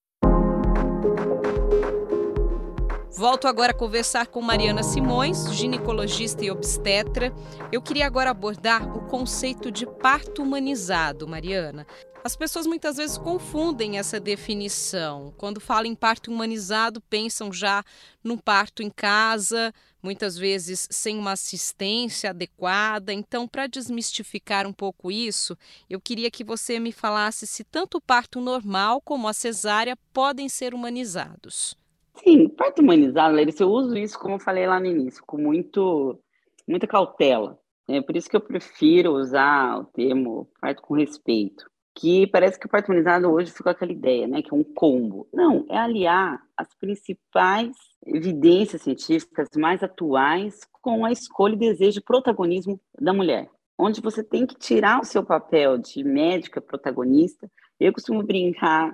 Volto 3.16 3.46
agora 3.46 3.70
a 3.70 3.74
conversar 3.74 4.26
com 4.26 4.42
Mariana 4.42 4.82
Simões, 4.82 5.54
ginecologista 5.54 6.44
e 6.44 6.50
obstetra. 6.50 7.32
Eu 7.70 7.80
queria 7.80 8.06
agora 8.06 8.30
abordar 8.30 8.84
o 8.96 9.06
conceito 9.06 9.70
de 9.70 9.86
parto 9.86 10.42
humanizado, 10.42 11.28
Mariana. 11.28 11.86
As 12.24 12.34
pessoas 12.34 12.66
muitas 12.66 12.96
vezes 12.96 13.16
confundem 13.16 13.98
essa 13.98 14.18
definição. 14.18 15.32
Quando 15.38 15.60
falam 15.60 15.86
em 15.86 15.94
parto 15.94 16.28
humanizado, 16.28 17.00
pensam 17.02 17.52
já 17.52 17.84
num 18.22 18.36
parto 18.36 18.82
em 18.82 18.90
casa, 18.90 19.72
muitas 20.02 20.36
vezes 20.36 20.88
sem 20.90 21.16
uma 21.16 21.32
assistência 21.32 22.30
adequada. 22.30 23.12
Então, 23.12 23.46
para 23.46 23.68
desmistificar 23.68 24.66
um 24.66 24.72
pouco 24.72 25.12
isso, 25.12 25.56
eu 25.88 26.00
queria 26.00 26.32
que 26.32 26.42
você 26.42 26.80
me 26.80 26.90
falasse 26.90 27.46
se 27.46 27.62
tanto 27.62 27.98
o 27.98 28.00
parto 28.00 28.40
normal 28.40 29.00
como 29.00 29.28
a 29.28 29.32
cesárea 29.32 29.96
podem 30.12 30.48
ser 30.48 30.74
humanizados. 30.74 31.76
Sim, 32.16 32.48
parto 32.48 32.80
humanizado, 32.80 33.34
Larissa, 33.34 33.62
eu 33.62 33.70
uso 33.70 33.96
isso, 33.96 34.18
como 34.18 34.36
eu 34.36 34.40
falei 34.40 34.66
lá 34.66 34.78
no 34.78 34.86
início, 34.86 35.22
com 35.26 35.36
muito, 35.36 36.18
muita 36.66 36.86
cautela. 36.86 37.58
É 37.88 38.00
por 38.00 38.16
isso 38.16 38.30
que 38.30 38.36
eu 38.36 38.40
prefiro 38.40 39.12
usar 39.12 39.78
o 39.78 39.84
termo 39.84 40.48
parto 40.60 40.80
com 40.82 40.94
respeito 40.94 41.64
que 41.94 42.26
parece 42.26 42.58
que 42.58 42.66
o 42.66 42.68
parto 42.68 42.88
humanizado 42.88 43.30
hoje 43.30 43.52
ficou 43.52 43.70
aquela 43.70 43.92
ideia, 43.92 44.26
né, 44.26 44.42
que 44.42 44.52
é 44.52 44.56
um 44.56 44.64
combo. 44.64 45.28
Não, 45.32 45.64
é 45.70 45.78
aliar 45.78 46.42
as 46.56 46.74
principais 46.74 47.70
evidências 48.04 48.82
científicas 48.82 49.48
mais 49.56 49.82
atuais 49.82 50.60
com 50.82 51.04
a 51.04 51.12
escolha 51.12 51.54
e 51.54 51.58
desejo 51.58 51.92
de 51.92 52.04
protagonismo 52.04 52.80
da 53.00 53.12
mulher, 53.12 53.48
onde 53.78 54.00
você 54.00 54.22
tem 54.24 54.44
que 54.44 54.56
tirar 54.56 55.00
o 55.00 55.04
seu 55.04 55.24
papel 55.24 55.78
de 55.78 56.02
médica 56.02 56.60
protagonista. 56.60 57.50
Eu 57.78 57.92
costumo 57.92 58.22
brincar 58.22 58.92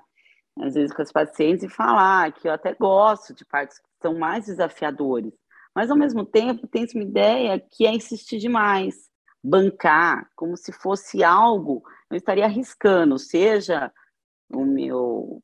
às 0.62 0.74
vezes, 0.74 0.94
com 0.94 1.02
as 1.02 1.12
pacientes 1.12 1.64
e 1.64 1.68
falar 1.68 2.32
que 2.32 2.48
eu 2.48 2.52
até 2.52 2.74
gosto 2.74 3.34
de 3.34 3.44
partos 3.44 3.78
que 3.78 3.84
são 4.02 4.18
mais 4.18 4.46
desafiadores, 4.46 5.32
mas, 5.74 5.90
ao 5.90 5.96
mesmo 5.96 6.24
tempo, 6.24 6.66
tem 6.66 6.86
uma 6.94 7.04
ideia 7.04 7.60
que 7.60 7.86
é 7.86 7.92
insistir 7.92 8.38
demais, 8.38 9.08
bancar, 9.42 10.28
como 10.36 10.56
se 10.56 10.72
fosse 10.72 11.22
algo, 11.24 11.82
eu 12.10 12.16
estaria 12.16 12.44
arriscando, 12.44 13.18
seja 13.18 13.90
o 14.52 14.64
meu 14.64 15.42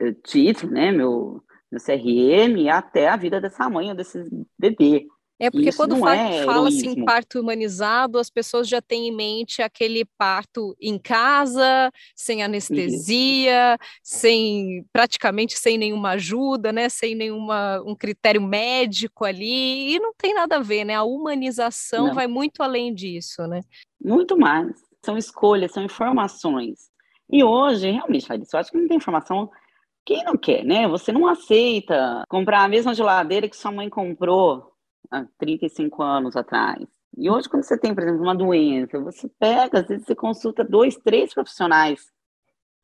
eh, 0.00 0.12
título, 0.24 0.72
né, 0.72 0.90
meu, 0.90 1.42
meu 1.70 1.80
CRM, 1.80 2.68
até 2.70 3.08
a 3.08 3.16
vida 3.16 3.40
dessa 3.40 3.68
mãe 3.68 3.90
ou 3.90 3.94
desse 3.94 4.24
bebê. 4.58 5.06
É 5.38 5.50
porque 5.50 5.68
Isso 5.68 5.76
quando 5.76 5.96
é 6.08 6.44
fala-se 6.44 6.86
em 6.86 7.04
parto 7.04 7.38
humanizado, 7.38 8.18
as 8.18 8.30
pessoas 8.30 8.66
já 8.66 8.80
têm 8.80 9.08
em 9.08 9.14
mente 9.14 9.60
aquele 9.60 10.04
parto 10.16 10.74
em 10.80 10.98
casa, 10.98 11.92
sem 12.14 12.42
anestesia, 12.42 13.74
Isso. 13.74 14.18
sem 14.18 14.86
praticamente 14.90 15.58
sem 15.58 15.76
nenhuma 15.76 16.10
ajuda, 16.10 16.72
né? 16.72 16.88
Sem 16.88 17.14
nenhuma 17.14 17.82
um 17.84 17.94
critério 17.94 18.40
médico 18.40 19.26
ali, 19.26 19.94
e 19.94 19.98
não 19.98 20.14
tem 20.16 20.32
nada 20.32 20.56
a 20.56 20.62
ver, 20.62 20.84
né? 20.84 20.94
A 20.94 21.02
humanização 21.02 22.08
não. 22.08 22.14
vai 22.14 22.26
muito 22.26 22.62
além 22.62 22.94
disso, 22.94 23.46
né? 23.46 23.60
Muito 24.02 24.38
mais. 24.38 24.74
São 25.04 25.18
escolhas, 25.18 25.72
são 25.72 25.82
informações. 25.82 26.90
E 27.30 27.44
hoje, 27.44 27.90
realmente, 27.90 28.26
eu 28.30 28.58
acho 28.58 28.70
que 28.70 28.78
não 28.78 28.88
tem 28.88 28.96
informação 28.96 29.50
quem 30.06 30.22
não 30.22 30.36
quer, 30.36 30.64
né? 30.64 30.86
Você 30.86 31.10
não 31.10 31.26
aceita 31.26 32.22
comprar 32.28 32.62
a 32.62 32.68
mesma 32.68 32.94
geladeira 32.94 33.48
que 33.48 33.56
sua 33.56 33.72
mãe 33.72 33.90
comprou 33.90 34.72
há 35.10 35.24
35 35.38 36.02
anos 36.02 36.36
atrás. 36.36 36.84
E 37.16 37.30
hoje, 37.30 37.48
quando 37.48 37.62
você 37.62 37.78
tem, 37.78 37.94
por 37.94 38.02
exemplo, 38.02 38.22
uma 38.22 38.34
doença, 38.34 39.00
você 39.00 39.28
pega, 39.38 39.80
às 39.80 39.86
vezes 39.86 40.04
você 40.04 40.14
consulta 40.14 40.62
dois, 40.62 40.96
três 40.96 41.32
profissionais 41.32 42.10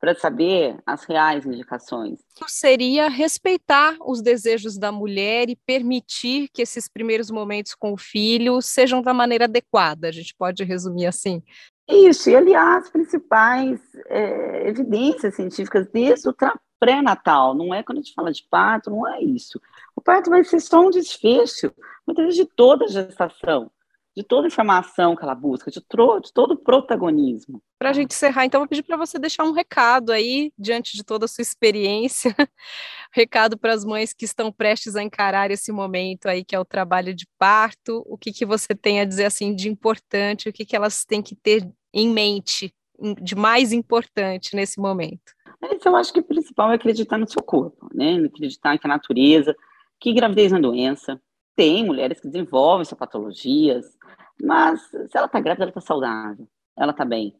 para 0.00 0.16
saber 0.16 0.76
as 0.84 1.04
reais 1.04 1.46
indicações. 1.46 2.18
Seria 2.48 3.08
respeitar 3.08 3.96
os 4.04 4.20
desejos 4.20 4.76
da 4.76 4.90
mulher 4.90 5.48
e 5.48 5.54
permitir 5.54 6.48
que 6.52 6.62
esses 6.62 6.88
primeiros 6.88 7.30
momentos 7.30 7.72
com 7.74 7.92
o 7.92 7.96
filho 7.96 8.60
sejam 8.60 9.00
da 9.00 9.14
maneira 9.14 9.44
adequada, 9.44 10.08
a 10.08 10.10
gente 10.10 10.34
pode 10.36 10.64
resumir 10.64 11.06
assim. 11.06 11.40
Isso, 11.88 12.30
e 12.30 12.34
aliás, 12.34 12.84
as 12.84 12.90
principais 12.90 13.80
é, 14.06 14.68
evidências 14.68 15.36
científicas 15.36 15.86
disso 15.92 16.34
pré-natal, 16.82 17.54
não 17.54 17.72
é 17.72 17.80
quando 17.80 17.98
a 17.98 18.00
gente 18.00 18.12
fala 18.12 18.32
de 18.32 18.42
parto, 18.50 18.90
não 18.90 19.06
é 19.06 19.22
isso. 19.22 19.60
O 19.94 20.00
parto 20.00 20.28
vai 20.30 20.42
ser 20.42 20.58
só 20.58 20.80
um 20.80 20.90
desfecho, 20.90 21.72
muitas 22.04 22.24
vezes 22.24 22.40
de 22.40 22.44
toda 22.44 22.86
a 22.86 22.88
gestação, 22.88 23.70
de 24.16 24.24
toda 24.24 24.48
a 24.48 24.50
informação 24.50 25.14
que 25.14 25.22
ela 25.22 25.36
busca, 25.36 25.70
de, 25.70 25.78
de 25.78 26.32
todo 26.32 26.54
o 26.54 26.56
protagonismo. 26.56 27.62
Para 27.78 27.90
a 27.90 27.92
gente 27.92 28.10
encerrar, 28.10 28.46
então, 28.46 28.60
vou 28.60 28.66
pedir 28.66 28.82
para 28.82 28.96
você 28.96 29.16
deixar 29.16 29.44
um 29.44 29.52
recado 29.52 30.10
aí, 30.10 30.52
diante 30.58 30.96
de 30.96 31.04
toda 31.04 31.26
a 31.26 31.28
sua 31.28 31.42
experiência, 31.42 32.34
recado 33.14 33.56
para 33.56 33.72
as 33.72 33.84
mães 33.84 34.12
que 34.12 34.24
estão 34.24 34.50
prestes 34.50 34.96
a 34.96 35.04
encarar 35.04 35.52
esse 35.52 35.70
momento 35.70 36.26
aí, 36.26 36.44
que 36.44 36.56
é 36.56 36.58
o 36.58 36.64
trabalho 36.64 37.14
de 37.14 37.28
parto, 37.38 38.02
o 38.08 38.18
que, 38.18 38.32
que 38.32 38.44
você 38.44 38.74
tem 38.74 38.98
a 38.98 39.04
dizer, 39.04 39.26
assim, 39.26 39.54
de 39.54 39.68
importante, 39.68 40.48
o 40.48 40.52
que, 40.52 40.66
que 40.66 40.74
elas 40.74 41.04
têm 41.04 41.22
que 41.22 41.36
ter 41.36 41.64
em 41.94 42.08
mente, 42.08 42.74
de 43.22 43.36
mais 43.36 43.72
importante 43.72 44.56
nesse 44.56 44.80
momento? 44.80 45.32
Mas 45.62 45.86
eu 45.86 45.94
acho 45.94 46.12
que 46.12 46.18
o 46.18 46.24
principal 46.24 46.72
é 46.72 46.74
acreditar 46.74 47.16
no 47.16 47.30
seu 47.30 47.40
corpo, 47.40 47.88
né? 47.94 48.16
Acreditar 48.16 48.76
que 48.76 48.86
a 48.86 48.88
natureza, 48.88 49.56
que 50.00 50.12
gravidez 50.12 50.50
é 50.50 50.56
uma 50.56 50.60
doença. 50.60 51.22
Tem 51.54 51.86
mulheres 51.86 52.20
que 52.20 52.26
desenvolvem 52.26 52.82
essas 52.82 52.98
patologias, 52.98 53.96
mas 54.42 54.80
se 54.82 55.16
ela 55.16 55.26
está 55.26 55.38
grávida, 55.38 55.64
ela 55.64 55.70
está 55.70 55.80
saudável, 55.80 56.48
ela 56.76 56.90
está 56.90 57.04
bem, 57.04 57.36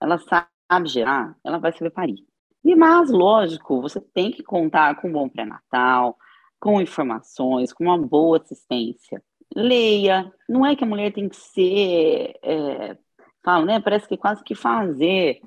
ela 0.00 0.16
sabe 0.18 0.88
gerar, 0.88 1.36
ela 1.44 1.58
vai 1.58 1.72
saber 1.72 1.90
parir. 1.90 2.24
E 2.64 2.74
mas, 2.74 3.10
lógico, 3.10 3.82
você 3.82 4.00
tem 4.00 4.30
que 4.30 4.42
contar 4.42 5.00
com 5.00 5.08
um 5.08 5.12
bom 5.12 5.28
pré-natal, 5.28 6.16
com 6.58 6.80
informações, 6.80 7.72
com 7.72 7.84
uma 7.84 7.98
boa 7.98 8.38
assistência. 8.38 9.22
Leia, 9.54 10.32
não 10.48 10.64
é 10.64 10.74
que 10.74 10.84
a 10.84 10.86
mulher 10.86 11.12
tem 11.12 11.28
que 11.28 11.36
ser, 11.36 12.34
é, 12.42 12.96
né? 13.66 13.80
Parece 13.80 14.08
que 14.08 14.16
quase 14.16 14.42
que 14.42 14.54
fazer 14.54 15.40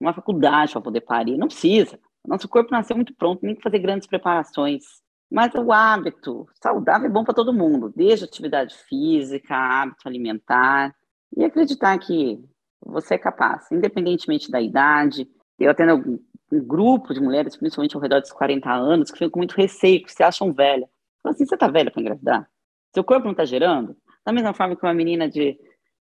uma 0.00 0.12
faculdade 0.12 0.72
para 0.72 0.80
poder 0.80 1.00
parir. 1.00 1.36
Não 1.36 1.48
precisa. 1.48 1.98
Nosso 2.26 2.48
corpo 2.48 2.70
nasceu 2.70 2.96
muito 2.96 3.14
pronto, 3.14 3.44
nem 3.44 3.54
que 3.54 3.62
fazer 3.62 3.78
grandes 3.78 4.06
preparações. 4.06 4.84
Mas 5.30 5.52
o 5.54 5.72
hábito 5.72 6.46
saudável 6.62 7.08
é 7.08 7.12
bom 7.12 7.24
para 7.24 7.34
todo 7.34 7.52
mundo, 7.52 7.92
desde 7.94 8.24
atividade 8.24 8.74
física, 8.88 9.54
hábito 9.54 10.06
alimentar, 10.06 10.94
e 11.36 11.44
acreditar 11.44 11.98
que 11.98 12.42
você 12.84 13.14
é 13.14 13.18
capaz, 13.18 13.70
independentemente 13.72 14.50
da 14.50 14.60
idade. 14.60 15.28
Eu 15.58 15.70
atendo 15.70 16.20
um 16.52 16.64
grupo 16.64 17.12
de 17.12 17.20
mulheres, 17.20 17.56
principalmente 17.56 17.96
ao 17.96 18.02
redor 18.02 18.20
dos 18.20 18.32
40 18.32 18.70
anos, 18.70 19.10
que 19.10 19.18
ficam 19.18 19.30
com 19.30 19.40
muito 19.40 19.54
receio, 19.54 20.02
que 20.02 20.12
se 20.12 20.22
acham 20.22 20.52
velha. 20.52 20.88
Falam 21.22 21.34
assim, 21.34 21.46
você 21.46 21.54
está 21.54 21.68
velha 21.68 21.90
para 21.90 22.00
engravidar? 22.00 22.48
Seu 22.94 23.02
corpo 23.02 23.24
não 23.24 23.32
está 23.32 23.44
gerando? 23.44 23.96
Da 24.24 24.32
mesma 24.32 24.54
forma 24.54 24.76
que 24.76 24.84
uma 24.84 24.94
menina 24.94 25.28
de 25.28 25.58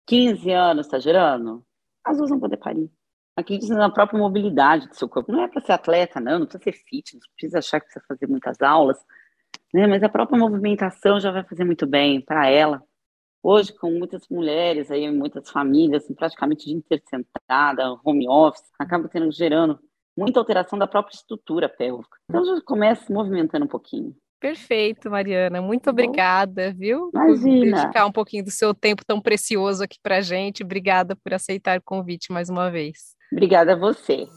15 0.06 0.50
anos 0.52 0.86
está 0.86 0.98
gerando, 0.98 1.64
as 2.04 2.16
duas 2.16 2.30
vão 2.30 2.38
poder 2.38 2.56
parir 2.56 2.90
acredite 3.38 3.70
na 3.72 3.88
própria 3.88 4.18
mobilidade 4.18 4.88
do 4.88 4.94
seu 4.94 5.08
corpo. 5.08 5.30
Não 5.30 5.42
é 5.42 5.48
para 5.48 5.60
ser 5.60 5.72
atleta, 5.72 6.20
não, 6.20 6.40
não 6.40 6.46
precisa 6.46 6.64
ser 6.64 6.72
fitness, 6.72 7.24
não 7.24 7.32
precisa 7.36 7.58
achar 7.58 7.80
que 7.80 7.86
precisa 7.86 8.04
fazer 8.06 8.26
muitas 8.26 8.60
aulas, 8.60 8.98
né? 9.72 9.86
mas 9.86 10.02
a 10.02 10.08
própria 10.08 10.38
movimentação 10.38 11.20
já 11.20 11.30
vai 11.30 11.44
fazer 11.44 11.64
muito 11.64 11.86
bem 11.86 12.20
para 12.20 12.48
ela. 12.48 12.82
Hoje, 13.40 13.72
com 13.72 13.92
muitas 13.92 14.28
mulheres, 14.28 14.90
aí, 14.90 15.08
muitas 15.10 15.48
famílias, 15.48 16.02
assim, 16.02 16.14
praticamente 16.14 16.66
de 16.66 16.72
intersentada, 16.72 17.96
home 18.04 18.28
office, 18.28 18.64
acaba 18.76 19.08
tendo, 19.08 19.30
gerando 19.30 19.78
muita 20.16 20.40
alteração 20.40 20.76
da 20.76 20.88
própria 20.88 21.14
estrutura 21.14 21.68
pélvica. 21.68 22.18
Então, 22.28 22.44
já 22.44 22.60
começa 22.62 23.06
se 23.06 23.12
movimentando 23.12 23.64
um 23.64 23.68
pouquinho. 23.68 24.16
Perfeito, 24.40 25.10
Mariana. 25.10 25.60
Muito 25.60 25.90
obrigada, 25.90 26.72
viu? 26.72 27.10
Imagina. 27.12 27.76
Por 27.76 27.80
dedicar 27.82 28.06
um 28.06 28.12
pouquinho 28.12 28.44
do 28.44 28.50
seu 28.50 28.72
tempo 28.72 29.04
tão 29.04 29.20
precioso 29.20 29.82
aqui 29.82 29.98
para 30.02 30.20
gente. 30.20 30.62
Obrigada 30.62 31.16
por 31.16 31.34
aceitar 31.34 31.78
o 31.78 31.82
convite 31.82 32.32
mais 32.32 32.48
uma 32.48 32.70
vez. 32.70 33.16
Obrigada 33.32 33.72
a 33.72 33.76
você. 33.76 34.28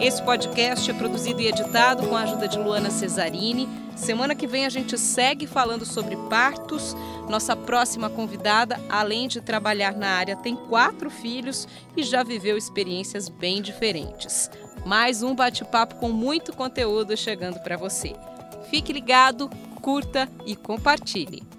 Esse 0.00 0.22
podcast 0.22 0.90
é 0.90 0.94
produzido 0.94 1.42
e 1.42 1.46
editado 1.46 2.08
com 2.08 2.16
a 2.16 2.22
ajuda 2.22 2.48
de 2.48 2.58
Luana 2.58 2.90
Cesarini. 2.90 3.68
Semana 3.94 4.34
que 4.34 4.46
vem 4.46 4.64
a 4.64 4.70
gente 4.70 4.96
segue 4.96 5.46
falando 5.46 5.84
sobre 5.84 6.16
partos. 6.30 6.96
Nossa 7.28 7.54
próxima 7.54 8.08
convidada, 8.08 8.80
além 8.88 9.28
de 9.28 9.42
trabalhar 9.42 9.94
na 9.94 10.08
área, 10.08 10.36
tem 10.36 10.56
quatro 10.56 11.10
filhos 11.10 11.68
e 11.94 12.02
já 12.02 12.22
viveu 12.22 12.56
experiências 12.56 13.28
bem 13.28 13.60
diferentes. 13.60 14.50
Mais 14.84 15.22
um 15.22 15.34
bate-papo 15.34 15.96
com 15.96 16.10
muito 16.10 16.52
conteúdo 16.52 17.16
chegando 17.16 17.60
para 17.60 17.76
você. 17.76 18.14
Fique 18.70 18.92
ligado, 18.92 19.50
curta 19.80 20.28
e 20.46 20.56
compartilhe. 20.56 21.49